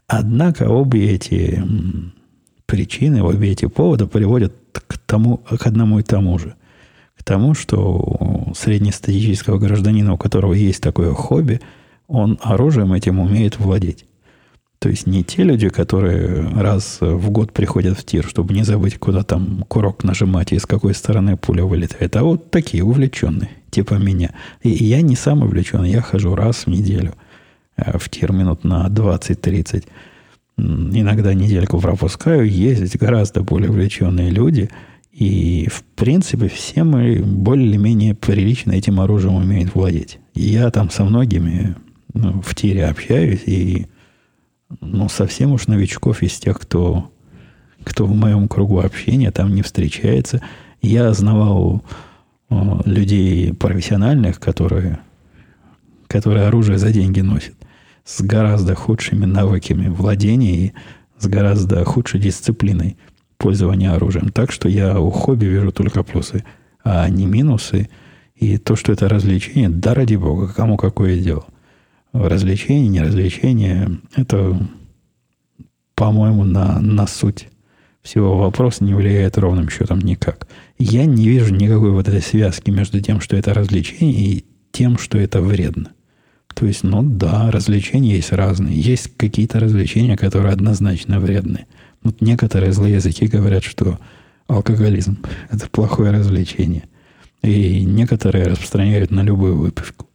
Однако 0.08 0.70
обе 0.70 1.12
эти 1.12 1.64
причины, 2.66 3.24
обе 3.24 3.52
эти 3.52 3.68
повода 3.68 4.08
приводят 4.08 4.54
к, 4.74 4.98
тому, 4.98 5.38
к 5.38 5.66
одному 5.66 6.00
и 6.00 6.04
тому 6.04 6.40
же. 6.40 6.56
К 7.18 7.24
тому, 7.24 7.54
что 7.54 8.52
среднестатистического 8.58 9.60
гражданина, 9.60 10.14
у 10.14 10.18
которого 10.18 10.54
есть 10.54 10.82
такое 10.82 11.14
хобби, 11.14 11.62
он 12.08 12.40
оружием 12.42 12.94
этим 12.94 13.20
умеет 13.20 13.60
владеть. 13.60 14.06
То 14.80 14.90
есть 14.90 15.06
не 15.06 15.24
те 15.24 15.44
люди, 15.44 15.70
которые 15.70 16.42
раз 16.56 16.98
в 17.00 17.30
год 17.30 17.54
приходят 17.54 18.00
в 18.00 18.04
тир, 18.04 18.26
чтобы 18.26 18.56
не 18.56 18.64
забыть, 18.64 18.98
куда 18.98 19.24
там 19.24 19.64
курок 19.68 20.04
нажимать 20.04 20.52
и 20.54 20.60
с 20.60 20.66
какой 20.66 20.96
стороны 20.96 21.38
пуля 21.38 21.64
вылетает, 21.64 22.16
а 22.16 22.24
вот 22.24 22.50
такие 22.50 22.84
увлеченные, 22.84 23.61
типа 23.72 23.96
меня. 23.96 24.32
И 24.62 24.70
я 24.70 25.02
не 25.02 25.16
сам 25.16 25.42
увлеченный, 25.42 25.90
я 25.90 26.02
хожу 26.02 26.36
раз 26.36 26.66
в 26.66 26.68
неделю 26.68 27.14
э, 27.78 27.98
в 27.98 28.10
тир 28.10 28.32
минут 28.32 28.64
на 28.64 28.88
20-30. 28.88 29.86
Иногда 30.58 31.34
недельку 31.34 31.80
пропускаю, 31.80 32.48
есть 32.48 32.96
гораздо 32.98 33.42
более 33.42 33.72
увлеченные 33.72 34.30
люди. 34.30 34.70
И, 35.12 35.68
в 35.72 35.84
принципе, 35.96 36.48
все 36.48 36.84
мы 36.84 37.22
более-менее 37.24 38.16
прилично 38.16 38.72
этим 38.74 39.00
оружием 39.00 39.36
умеют 39.36 39.76
владеть. 39.76 40.20
Я 40.34 40.70
там 40.72 40.90
со 40.90 41.04
многими 41.04 41.76
ну, 42.14 42.42
в 42.42 42.56
тире 42.56 42.86
общаюсь, 42.86 43.42
и 43.46 43.88
ну, 44.80 45.10
совсем 45.10 45.52
уж 45.52 45.68
новичков 45.68 46.24
из 46.24 46.38
тех, 46.40 46.60
кто, 46.60 47.12
кто 47.84 48.06
в 48.06 48.16
моем 48.16 48.48
кругу 48.48 48.80
общения 48.80 49.32
там 49.32 49.54
не 49.54 49.62
встречается. 49.62 50.42
Я 50.82 51.12
знавал 51.14 51.84
людей 52.86 53.54
профессиональных, 53.54 54.40
которые, 54.40 55.00
которые 56.08 56.46
оружие 56.46 56.78
за 56.78 56.92
деньги 56.92 57.22
носят, 57.22 57.56
с 58.04 58.22
гораздо 58.22 58.76
худшими 58.76 59.26
навыками 59.26 59.88
владения 59.88 60.68
и 60.68 60.74
с 61.18 61.28
гораздо 61.28 61.84
худшей 61.86 62.20
дисциплиной 62.20 62.98
пользования 63.38 63.94
оружием. 63.94 64.30
Так 64.30 64.52
что 64.52 64.70
я 64.70 65.00
у 65.00 65.10
хобби 65.10 65.46
вижу 65.46 65.72
только 65.72 66.04
плюсы, 66.04 66.44
а 66.84 67.08
не 67.10 67.26
минусы. 67.26 67.90
И 68.36 68.58
то, 68.58 68.76
что 68.76 68.92
это 68.92 69.08
развлечение, 69.08 69.70
да 69.70 69.94
ради 69.94 70.16
бога, 70.16 70.48
кому 70.48 70.78
какое 70.78 71.20
дело– 71.20 71.46
развлечение, 72.14 72.90
не 72.90 73.02
развлечение, 73.02 74.00
это, 74.16 74.58
по-моему, 75.96 76.44
на, 76.44 76.80
на 76.80 77.08
суть 77.08 77.48
всего 78.02 78.38
вопроса 78.38 78.84
не 78.84 78.94
влияет 78.94 79.38
ровным 79.38 79.70
счетом 79.70 80.00
никак. 80.00 80.48
Я 80.78 81.06
не 81.06 81.28
вижу 81.28 81.54
никакой 81.54 81.92
вот 81.92 82.08
этой 82.08 82.22
связки 82.22 82.72
между 82.72 83.00
тем, 83.00 83.22
что 83.22 83.36
это 83.36 83.54
развлечение, 83.54 84.14
и 84.14 84.46
тем, 84.72 84.98
что 84.98 85.18
это 85.18 85.42
вредно. 85.42 85.92
То 86.54 86.66
есть, 86.66 86.84
ну 86.84 87.02
да, 87.04 87.50
развлечения 87.52 88.16
есть 88.16 88.32
разные. 88.32 88.80
Есть 88.80 89.16
какие-то 89.18 89.60
развлечения, 89.60 90.18
которые 90.18 90.54
однозначно 90.54 91.20
вредны. 91.20 91.66
Вот 92.04 92.22
некоторые 92.22 92.72
злые 92.74 92.96
языки 92.96 93.28
говорят, 93.28 93.64
что 93.64 94.00
алкоголизм– 94.48 95.20
это 95.52 95.70
плохое 95.70 96.12
развлечение. 96.12 96.84
И 97.42 97.86
некоторые 97.86 98.46
распространяют 98.46 99.12
на 99.12 99.22
любую 99.22 99.58
выпивку. 99.58 100.08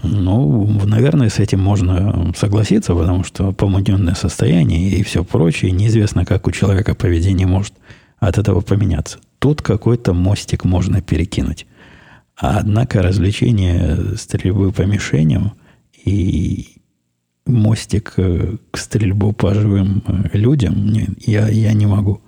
Ну, 0.00 0.66
наверное, 0.86 1.28
с 1.28 1.38
этим 1.38 1.60
можно 1.60 2.32
согласиться, 2.34 2.94
потому 2.94 3.24
что 3.24 3.52
помутненное 3.52 4.14
состояние 4.14 4.88
и 4.88 5.02
все 5.02 5.22
прочее, 5.22 5.70
неизвестно, 5.70 6.24
как 6.24 6.46
у 6.46 6.50
человека 6.50 6.94
поведение 6.94 7.46
может 7.46 7.74
от 8.18 8.38
этого 8.38 8.60
поменяться. 8.60 9.18
Тут 9.38 9.60
какой-то 9.60 10.14
мостик 10.14 10.64
можно 10.64 11.02
перекинуть. 11.02 11.66
Однако 12.36 13.02
развлечение 13.02 14.16
стрельбы 14.16 14.72
по 14.72 14.82
мишеням 14.82 15.52
и 16.04 16.76
мостик 17.44 18.14
к 18.14 18.76
стрельбу 18.78 19.32
по 19.32 19.52
живым 19.52 20.02
людям 20.32 20.92
я, 21.18 21.48
я 21.48 21.72
не 21.72 21.86
могу. 21.86 22.22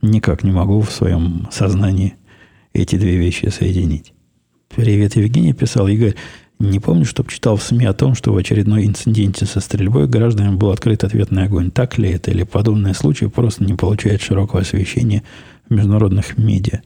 Никак 0.00 0.44
не 0.44 0.52
могу 0.52 0.80
в 0.80 0.92
своем 0.92 1.48
сознании 1.50 2.14
эти 2.72 2.96
две 2.96 3.16
вещи 3.16 3.46
соединить. 3.46 4.12
Привет, 4.74 5.16
Евгений 5.16 5.54
писал. 5.54 5.88
Игорь, 5.88 6.14
не 6.58 6.80
помню, 6.80 7.04
чтобы 7.04 7.30
читал 7.30 7.56
в 7.56 7.62
СМИ 7.62 7.86
о 7.86 7.92
том, 7.92 8.16
что 8.16 8.32
в 8.32 8.36
очередной 8.36 8.84
инциденте 8.84 9.46
со 9.46 9.60
стрельбой 9.60 10.08
гражданам 10.08 10.58
был 10.58 10.70
открыт 10.70 11.04
ответный 11.04 11.44
огонь. 11.44 11.70
Так 11.70 11.98
ли 11.98 12.10
это? 12.10 12.32
Или 12.32 12.42
подобные 12.42 12.94
случаи 12.94 13.26
просто 13.26 13.64
не 13.64 13.74
получают 13.74 14.22
широкого 14.22 14.62
освещения 14.62 15.22
в 15.68 15.74
международных 15.74 16.36
медиа? 16.36 16.80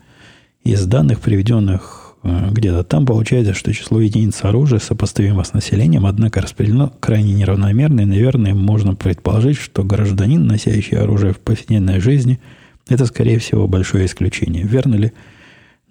Из 0.63 0.85
данных, 0.85 1.21
приведенных 1.21 2.17
э, 2.23 2.51
где-то 2.51 2.85
там, 2.85 3.07
получается, 3.07 3.55
что 3.55 3.73
число 3.73 4.01
единиц 4.01 4.45
оружия 4.45 4.79
сопоставимо 4.79 5.43
с 5.43 5.55
населением, 5.55 6.05
однако 6.05 6.43
распределено 6.43 6.93
крайне 7.01 7.33
неравномерно, 7.33 8.03
и, 8.03 8.05
наверное, 8.05 8.55
можно 8.55 8.95
предположить, 8.95 9.57
что 9.57 9.85
гражданин, 9.85 10.47
носящий 10.47 10.99
оружие 10.99 11.33
в 11.33 11.39
повседневной 11.39 11.99
жизни, 11.99 12.41
это, 12.89 13.07
скорее 13.07 13.39
всего, 13.39 13.67
большое 13.67 14.05
исключение. 14.05 14.65
Верно 14.65 14.97
ли? 14.97 15.13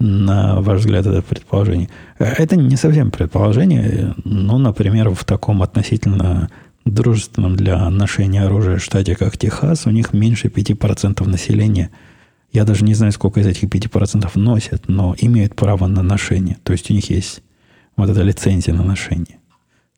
На 0.02 0.62
ваш 0.62 0.80
взгляд, 0.80 1.06
это 1.06 1.22
предположение? 1.22 1.90
Это 2.18 2.56
не 2.56 2.76
совсем 2.76 3.12
предположение. 3.12 4.16
Ну, 4.24 4.58
например, 4.58 5.10
в 5.12 5.24
таком 5.26 5.62
относительно 5.62 6.50
дружественном 6.86 7.56
для 7.56 7.90
ношения 7.90 8.42
оружия 8.42 8.80
штате, 8.80 9.16
как 9.16 9.38
Техас, 9.38 9.86
у 9.86 9.92
них 9.92 10.14
меньше 10.14 10.48
5% 10.48 11.28
населения. 11.28 11.92
Я 12.52 12.64
даже 12.64 12.84
не 12.84 12.96
знаю, 12.96 13.12
сколько 13.12 13.40
из 13.40 13.48
этих 13.48 13.70
5% 13.70 14.30
носят, 14.36 14.88
но 14.88 15.16
имеют 15.18 15.56
право 15.56 15.88
на 15.88 16.02
ношение. 16.02 16.58
То 16.64 16.74
есть 16.74 16.90
у 16.90 16.94
них 16.94 17.10
есть 17.10 17.44
вот 17.96 18.10
эта 18.10 18.24
лицензия 18.24 18.74
на 18.74 18.84
ношение. 18.84 19.38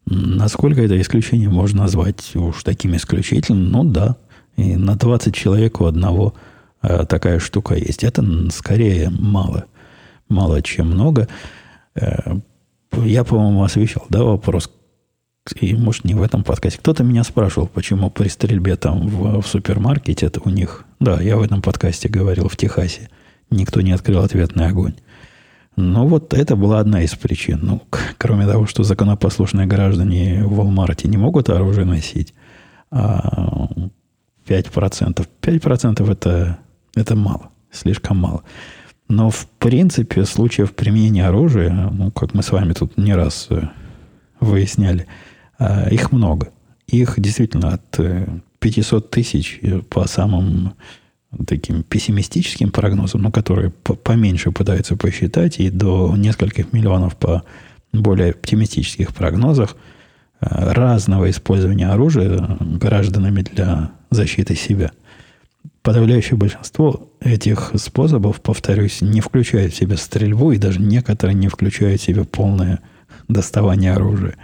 Насколько 0.05 0.81
это 0.81 0.99
исключение 0.99 1.49
можно 1.49 1.83
назвать 1.83 2.35
уж 2.35 2.63
таким 2.63 2.95
исключительным? 2.95 3.71
Ну 3.71 3.83
да. 3.85 4.17
И 4.57 4.75
на 4.75 4.95
20 4.95 5.33
человек 5.33 5.79
у 5.79 5.85
одного 5.85 6.33
э, 6.81 7.05
такая 7.07 7.39
штука 7.39 7.75
есть. 7.75 8.03
Это 8.03 8.23
скорее 8.51 9.09
мало 9.09 9.65
мало 10.33 10.61
чем 10.61 10.87
много. 10.87 11.27
Э, 11.95 12.35
я, 13.03 13.23
по-моему, 13.23 13.63
освещал, 13.63 14.05
да, 14.09 14.23
вопрос, 14.23 14.69
и, 15.59 15.75
может, 15.75 16.05
не 16.05 16.13
в 16.13 16.21
этом 16.21 16.43
подкасте. 16.43 16.79
Кто-то 16.79 17.03
меня 17.03 17.23
спрашивал, 17.23 17.67
почему 17.67 18.09
при 18.09 18.29
стрельбе 18.29 18.77
там 18.77 19.07
в, 19.07 19.41
в 19.41 19.47
супермаркете 19.47 20.27
это 20.27 20.39
у 20.43 20.49
них... 20.49 20.85
Да, 20.99 21.21
я 21.21 21.35
в 21.35 21.41
этом 21.41 21.61
подкасте 21.61 22.07
говорил, 22.07 22.47
в 22.47 22.55
Техасе. 22.55 23.09
Никто 23.49 23.81
не 23.81 23.91
открыл 23.91 24.23
ответный 24.23 24.67
огонь. 24.67 24.95
Но 25.75 26.07
вот 26.07 26.33
это 26.33 26.55
была 26.55 26.79
одна 26.79 27.01
из 27.01 27.15
причин. 27.15 27.59
Ну, 27.61 27.81
кроме 28.17 28.45
того, 28.45 28.67
что 28.67 28.83
законопослушные 28.83 29.67
граждане 29.67 30.43
в 30.45 30.59
Walmart 30.59 31.05
не 31.07 31.17
могут 31.17 31.49
оружие 31.49 31.85
носить, 31.85 32.33
а 32.89 33.67
5%, 34.47 35.27
5% 35.41 36.11
это, 36.11 36.59
это 36.95 37.15
мало, 37.15 37.49
слишком 37.71 38.17
мало. 38.17 38.43
Но, 39.15 39.29
в 39.29 39.47
принципе, 39.59 40.25
случаев 40.25 40.73
применения 40.73 41.27
оружия, 41.27 41.69
ну, 41.91 42.09
как 42.11 42.33
мы 42.33 42.41
с 42.41 42.51
вами 42.51 42.73
тут 42.73 42.97
не 42.97 43.13
раз 43.13 43.47
э, 43.51 43.67
выясняли, 44.39 45.05
э, 45.59 45.93
их 45.93 46.11
много. 46.11 46.49
Их 46.87 47.19
действительно 47.19 47.75
от 47.75 47.99
500 48.59 49.05
э, 49.05 49.09
тысяч 49.09 49.61
по 49.89 50.07
самым 50.07 50.73
таким 51.45 51.83
пессимистическим 51.83 52.71
прогнозам, 52.71 53.21
ну, 53.21 53.31
которые 53.31 53.69
поменьше 53.69 54.51
пытаются 54.51 54.95
посчитать, 54.97 55.59
и 55.59 55.69
до 55.69 56.15
нескольких 56.17 56.73
миллионов 56.73 57.15
по 57.15 57.43
более 57.91 58.31
оптимистических 58.31 59.13
прогнозах 59.13 59.75
разного 60.39 61.29
использования 61.29 61.87
оружия 61.87 62.57
гражданами 62.59 63.43
для 63.43 63.91
защиты 64.09 64.55
себя. 64.55 64.91
Подавляющее 65.83 66.37
большинство 66.37 67.09
этих 67.19 67.73
способов, 67.75 68.41
повторюсь, 68.41 69.01
не 69.01 69.21
включает 69.21 69.73
в 69.73 69.75
себя 69.75 69.97
стрельбу, 69.97 70.51
и 70.51 70.57
даже 70.57 70.79
некоторые 70.81 71.35
не 71.35 71.49
включают 71.49 72.01
в 72.01 72.03
себя 72.03 72.23
полное 72.23 72.79
доставание 73.27 73.93
оружия. 73.93 74.35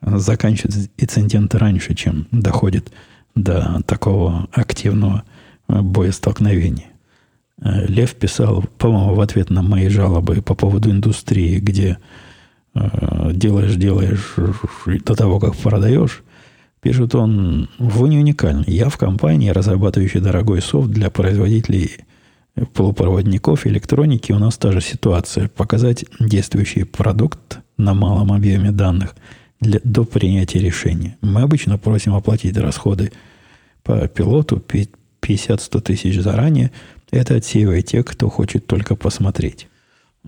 Заканчивается 0.00 0.88
инцидент 0.96 1.54
раньше, 1.56 1.94
чем 1.94 2.28
доходит 2.30 2.92
до 3.34 3.82
такого 3.86 4.48
активного 4.52 5.24
боестолкновения. 5.66 6.86
Лев 7.60 8.14
писал, 8.14 8.64
по-моему, 8.78 9.14
в 9.14 9.20
ответ 9.20 9.50
на 9.50 9.62
мои 9.62 9.88
жалобы 9.88 10.42
по 10.42 10.54
поводу 10.54 10.92
индустрии, 10.92 11.58
где 11.58 11.98
э, 12.74 13.32
делаешь, 13.32 13.74
делаешь 13.74 14.36
до 15.04 15.16
того, 15.16 15.40
как 15.40 15.56
продаешь, 15.56 16.22
пишет 16.80 17.14
он, 17.14 17.68
вы 17.78 18.08
не 18.08 18.18
уникальны. 18.18 18.64
Я 18.66 18.88
в 18.88 18.96
компании, 18.96 19.50
разрабатывающей 19.50 20.20
дорогой 20.20 20.62
софт 20.62 20.90
для 20.90 21.10
производителей 21.10 21.98
полупроводников, 22.74 23.66
электроники, 23.66 24.32
у 24.32 24.38
нас 24.38 24.56
та 24.56 24.72
же 24.72 24.80
ситуация. 24.80 25.48
Показать 25.48 26.04
действующий 26.18 26.84
продукт 26.84 27.58
на 27.76 27.94
малом 27.94 28.32
объеме 28.32 28.72
данных 28.72 29.14
для, 29.60 29.80
до 29.84 30.04
принятия 30.04 30.58
решения. 30.58 31.16
Мы 31.20 31.42
обычно 31.42 31.78
просим 31.78 32.14
оплатить 32.14 32.56
расходы 32.56 33.12
по 33.82 34.08
пилоту 34.08 34.62
50-100 35.22 35.80
тысяч 35.80 36.20
заранее, 36.20 36.72
это 37.10 37.36
отсеивает 37.36 37.86
тех, 37.86 38.04
кто 38.04 38.28
хочет 38.28 38.66
только 38.66 38.96
посмотреть. 38.96 39.68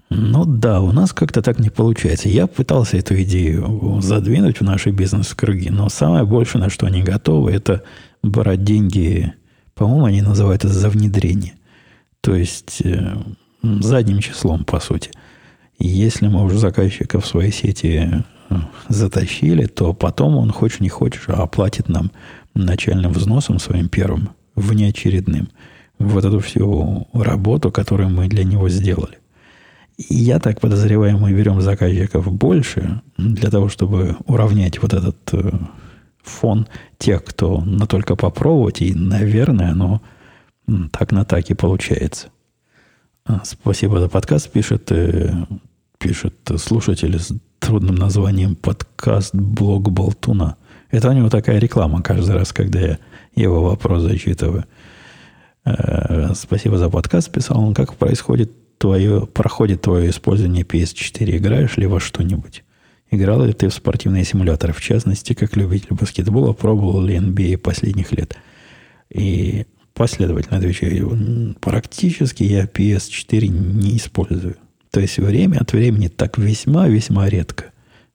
Ну 0.09 0.45
да, 0.45 0.81
у 0.81 0.93
нас 0.93 1.13
как-то 1.13 1.43
так 1.43 1.59
не 1.59 1.71
получается. 1.71 2.29
Я 2.29 2.47
пытался 2.47 2.97
эту 2.97 3.21
идею 3.23 4.01
задвинуть 4.01 4.59
в 4.59 4.65
наши 4.65 4.91
бизнес-круги, 4.91 5.71
но 5.71 5.89
самое 5.89 6.25
большее, 6.25 6.63
на 6.63 6.71
что 6.71 6.87
они 6.87 7.03
готовы, 7.03 7.53
это 7.53 7.83
брать 8.23 8.65
деньги, 8.65 9.33
по-моему, 9.75 10.07
они 10.07 10.23
называют 10.23 10.65
это 10.65 10.73
за 10.73 10.89
внедрение. 10.89 11.55
То 12.21 12.35
есть 12.35 12.83
э, 12.83 13.17
задним 13.63 14.21
числом, 14.21 14.65
по 14.65 14.81
сути. 14.81 15.11
Если 15.79 16.27
мы 16.27 16.45
уже 16.45 16.59
заказчика 16.59 17.21
в 17.21 17.27
своей 17.27 17.53
сети 17.53 18.11
э, 18.51 18.55
затащили, 18.89 19.67
то 19.67 19.95
потом 19.95 20.37
он, 20.37 20.51
хочешь 20.51 20.81
не 20.81 20.89
хочешь, 20.89 21.29
оплатит 21.29 21.89
нам 21.89 22.11
начальным 22.55 23.13
взносом 23.13 23.59
своим 23.59 23.89
первым, 23.89 24.31
внеочередным– 24.55 25.49
вот 26.01 26.25
эту 26.25 26.41
всю 26.41 27.07
работу, 27.13 27.71
которую 27.71 28.09
мы 28.09 28.27
для 28.27 28.43
него 28.43 28.69
сделали. 28.69 29.19
Я 30.09 30.39
так 30.39 30.61
подозреваю, 30.61 31.19
мы 31.19 31.33
берем 31.33 31.61
заказчиков 31.61 32.33
больше 32.33 33.03
для 33.19 33.51
того, 33.51 33.69
чтобы 33.69 34.17
уравнять 34.25 34.81
вот 34.81 34.95
этот 34.95 35.17
э, 35.33 35.51
фон 36.23 36.67
тех, 36.97 37.23
кто 37.23 37.61
на 37.61 37.87
только 37.87 38.17
попробовать, 38.17 38.81
и, 38.81 38.95
наверное, 38.95 39.73
оно 39.73 40.01
так 40.91 41.13
на 41.13 41.27
так 41.27 41.51
и 41.51 41.55
получается. 41.55 42.29
А, 43.27 43.43
спасибо 43.45 44.01
за 44.01 44.09
подкаст, 44.09 44.51
пишет, 44.51 44.91
э, 44.91 45.35
пишет 45.99 46.35
слушатель 46.57 47.19
с 47.19 47.35
трудным 47.59 47.97
названием 47.97 48.57
подкаст 48.57 49.35
блог 49.35 49.91
Болтуна. 49.91 50.57
Это 50.91 51.11
у 51.11 51.13
него 51.13 51.29
такая 51.29 51.59
реклама 51.59 52.01
каждый 52.01 52.37
раз, 52.37 52.55
когда 52.55 52.81
я 52.81 52.99
его 53.35 53.63
вопрос 53.63 54.03
зачитываю– 54.05 54.65
Э, 55.65 56.33
спасибо 56.35 56.79
за 56.79 56.89
подкаст, 56.89 57.31
писал 57.31 57.61
он. 57.61 57.75
Как 57.75 57.95
происходит 57.95 58.51
твое, 58.81 59.27
проходит 59.27 59.83
твое 59.83 60.11
использование 60.11 60.65
PS4? 60.65 61.37
Играешь 61.37 61.77
ли 61.77 61.87
во 61.87 62.01
что-нибудь? 62.01 62.65
Играл 63.11 63.45
ли 63.45 63.53
ты 63.53 63.69
в 63.69 63.75
спортивные 63.75 64.25
симуляторы? 64.25 64.73
В 64.73 64.81
частности, 64.81 65.35
как 65.35 65.55
любитель 65.57 65.95
баскетбола, 65.95 66.55
пробовал 66.55 67.03
ли 67.03 67.17
NBA 67.17 67.59
последних 67.59 68.13
лет? 68.13 68.37
И 69.11 69.67
последовательно 69.93 70.57
отвечаю, 70.57 71.55
практически 71.61 72.43
я 72.43 72.65
PS4 72.65 73.49
не 73.49 73.99
использую. 73.99 74.57
То 74.91 75.01
есть 75.01 75.19
время 75.19 75.59
от 75.59 75.73
времени 75.73 76.09
так 76.09 76.39
весьма-весьма 76.39 77.29
редко. 77.29 77.67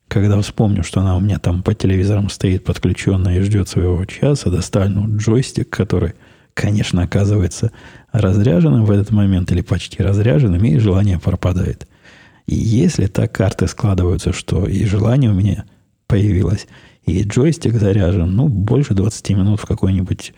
Когда 0.07 0.41
вспомню, 0.41 0.83
что 0.83 1.01
она 1.01 1.15
у 1.15 1.19
меня 1.19 1.37
там 1.37 1.61
по 1.61 1.75
телевизорам 1.75 2.29
стоит 2.29 2.63
подключенная 2.63 3.37
и 3.37 3.41
ждет 3.41 3.69
своего 3.69 4.03
часа, 4.05 4.49
достану 4.49 5.17
джойстик, 5.17 5.69
который 5.69 6.13
конечно, 6.55 7.03
оказывается 7.03 7.71
разряженным 8.11 8.85
в 8.85 8.91
этот 8.91 9.11
момент 9.11 9.51
или 9.51 9.61
почти 9.61 10.01
разряженным, 10.01 10.63
и 10.63 10.79
желание 10.79 11.19
пропадает. 11.19 11.87
И 12.47 12.55
если 12.55 13.05
так 13.05 13.31
карты 13.31 13.67
складываются, 13.67 14.33
что 14.33 14.65
и 14.65 14.85
желание 14.85 15.29
у 15.29 15.35
меня 15.35 15.65
появилось, 16.07 16.67
и 17.05 17.21
джойстик 17.23 17.73
заряжен, 17.75 18.35
ну, 18.35 18.47
больше 18.47 18.93
20 18.93 19.29
минут 19.31 19.59
в 19.59 19.65
какую-нибудь 19.65 20.33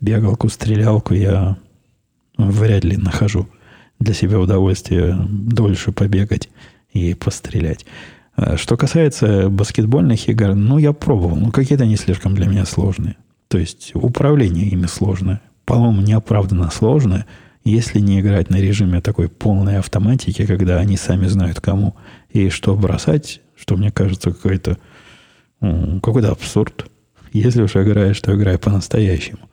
бегалку, 0.00 0.48
стрелялку 0.48 1.14
я 1.14 1.56
вряд 2.38 2.84
ли 2.84 2.96
нахожу 2.96 3.48
для 3.98 4.14
себя 4.14 4.38
удовольствие 4.38 5.16
дольше 5.28 5.92
побегать 5.92 6.48
и 6.92 7.14
пострелять. 7.14 7.84
А 8.36 8.56
что 8.56 8.76
касается 8.76 9.48
баскетбольных 9.48 10.28
игр, 10.28 10.54
ну, 10.54 10.78
я 10.78 10.92
пробовал, 10.92 11.36
но 11.36 11.50
какие-то 11.50 11.84
они 11.84 11.96
слишком 11.96 12.34
для 12.34 12.46
меня 12.46 12.64
сложные. 12.64 13.16
То 13.48 13.58
есть 13.58 13.92
управление 13.94 14.66
ими 14.66 14.86
сложное. 14.86 15.40
По-моему, 15.64 16.02
неоправданно 16.02 16.70
сложное, 16.70 17.26
если 17.64 17.98
не 17.98 18.20
играть 18.20 18.50
на 18.50 18.56
режиме 18.56 19.00
такой 19.00 19.28
полной 19.28 19.78
автоматики, 19.78 20.44
когда 20.44 20.78
они 20.78 20.96
сами 20.96 21.26
знают 21.26 21.60
кому 21.60 21.96
и 22.30 22.50
что 22.50 22.74
бросать, 22.76 23.40
что 23.56 23.76
мне 23.76 23.90
кажется 23.90 24.30
какой-то 24.32 24.78
какой-то 25.60 26.30
абсурд. 26.30 26.90
Если 27.32 27.62
уж 27.62 27.74
играешь, 27.74 28.20
то 28.20 28.34
играй 28.34 28.58
по-настоящему. 28.58 29.48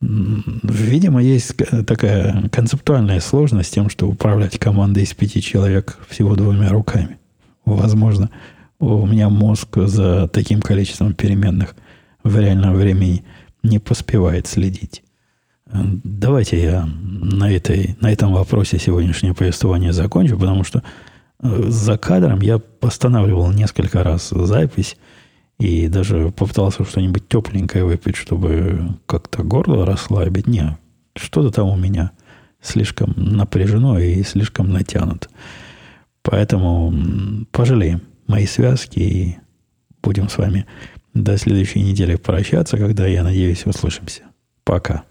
Видимо, 0.00 1.22
есть 1.22 1.54
такая 1.86 2.48
концептуальная 2.48 3.20
сложность 3.20 3.68
с 3.68 3.72
тем, 3.72 3.88
что 3.88 4.08
управлять 4.08 4.58
командой 4.58 5.04
из 5.04 5.14
пяти 5.14 5.40
человек 5.40 5.98
всего 6.08 6.34
двумя 6.34 6.70
руками. 6.70 7.18
Возможно, 7.64 8.30
у 8.80 9.06
меня 9.06 9.28
мозг 9.28 9.76
за 9.76 10.26
таким 10.28 10.60
количеством 10.60 11.14
переменных– 11.14 11.76
в 12.28 12.38
реальном 12.38 12.74
времени 12.74 13.24
не 13.62 13.78
поспевает 13.78 14.46
следить. 14.46 15.02
Давайте 15.70 16.62
я 16.62 16.86
на, 16.86 17.50
этой, 17.50 17.96
на 18.00 18.10
этом 18.10 18.32
вопросе 18.32 18.78
сегодняшнее 18.78 19.34
повествование 19.34 19.92
закончу, 19.92 20.38
потому 20.38 20.64
что 20.64 20.82
э, 21.42 21.62
за 21.68 21.98
кадром 21.98 22.40
я 22.40 22.60
останавливал 22.80 23.52
несколько 23.52 24.02
раз 24.02 24.30
запись 24.30 24.96
и 25.58 25.88
даже 25.88 26.30
попытался 26.30 26.84
что-нибудь 26.84 27.28
тепленькое 27.28 27.84
выпить, 27.84 28.16
чтобы 28.16 28.96
как-то 29.06 29.42
горло 29.42 29.84
расслабить. 29.84 30.46
Не, 30.46 30.78
что-то 31.16 31.50
там 31.50 31.68
у 31.68 31.76
меня 31.76 32.12
слишком 32.62 33.12
напряжено 33.16 33.98
и 33.98 34.22
слишком 34.22 34.72
натянуто. 34.72 35.28
Поэтому 36.22 36.94
пожалеем 37.52 38.02
мои 38.26 38.46
связки 38.46 38.98
и 38.98 39.38
будем 40.02 40.28
с 40.28 40.38
вами 40.38 40.66
до 41.24 41.36
следующей 41.36 41.82
недели 41.82 42.16
прощаться, 42.16 42.76
когда, 42.76 43.06
я 43.06 43.22
надеюсь, 43.22 43.66
услышимся. 43.66 44.22
Пока. 44.64 45.04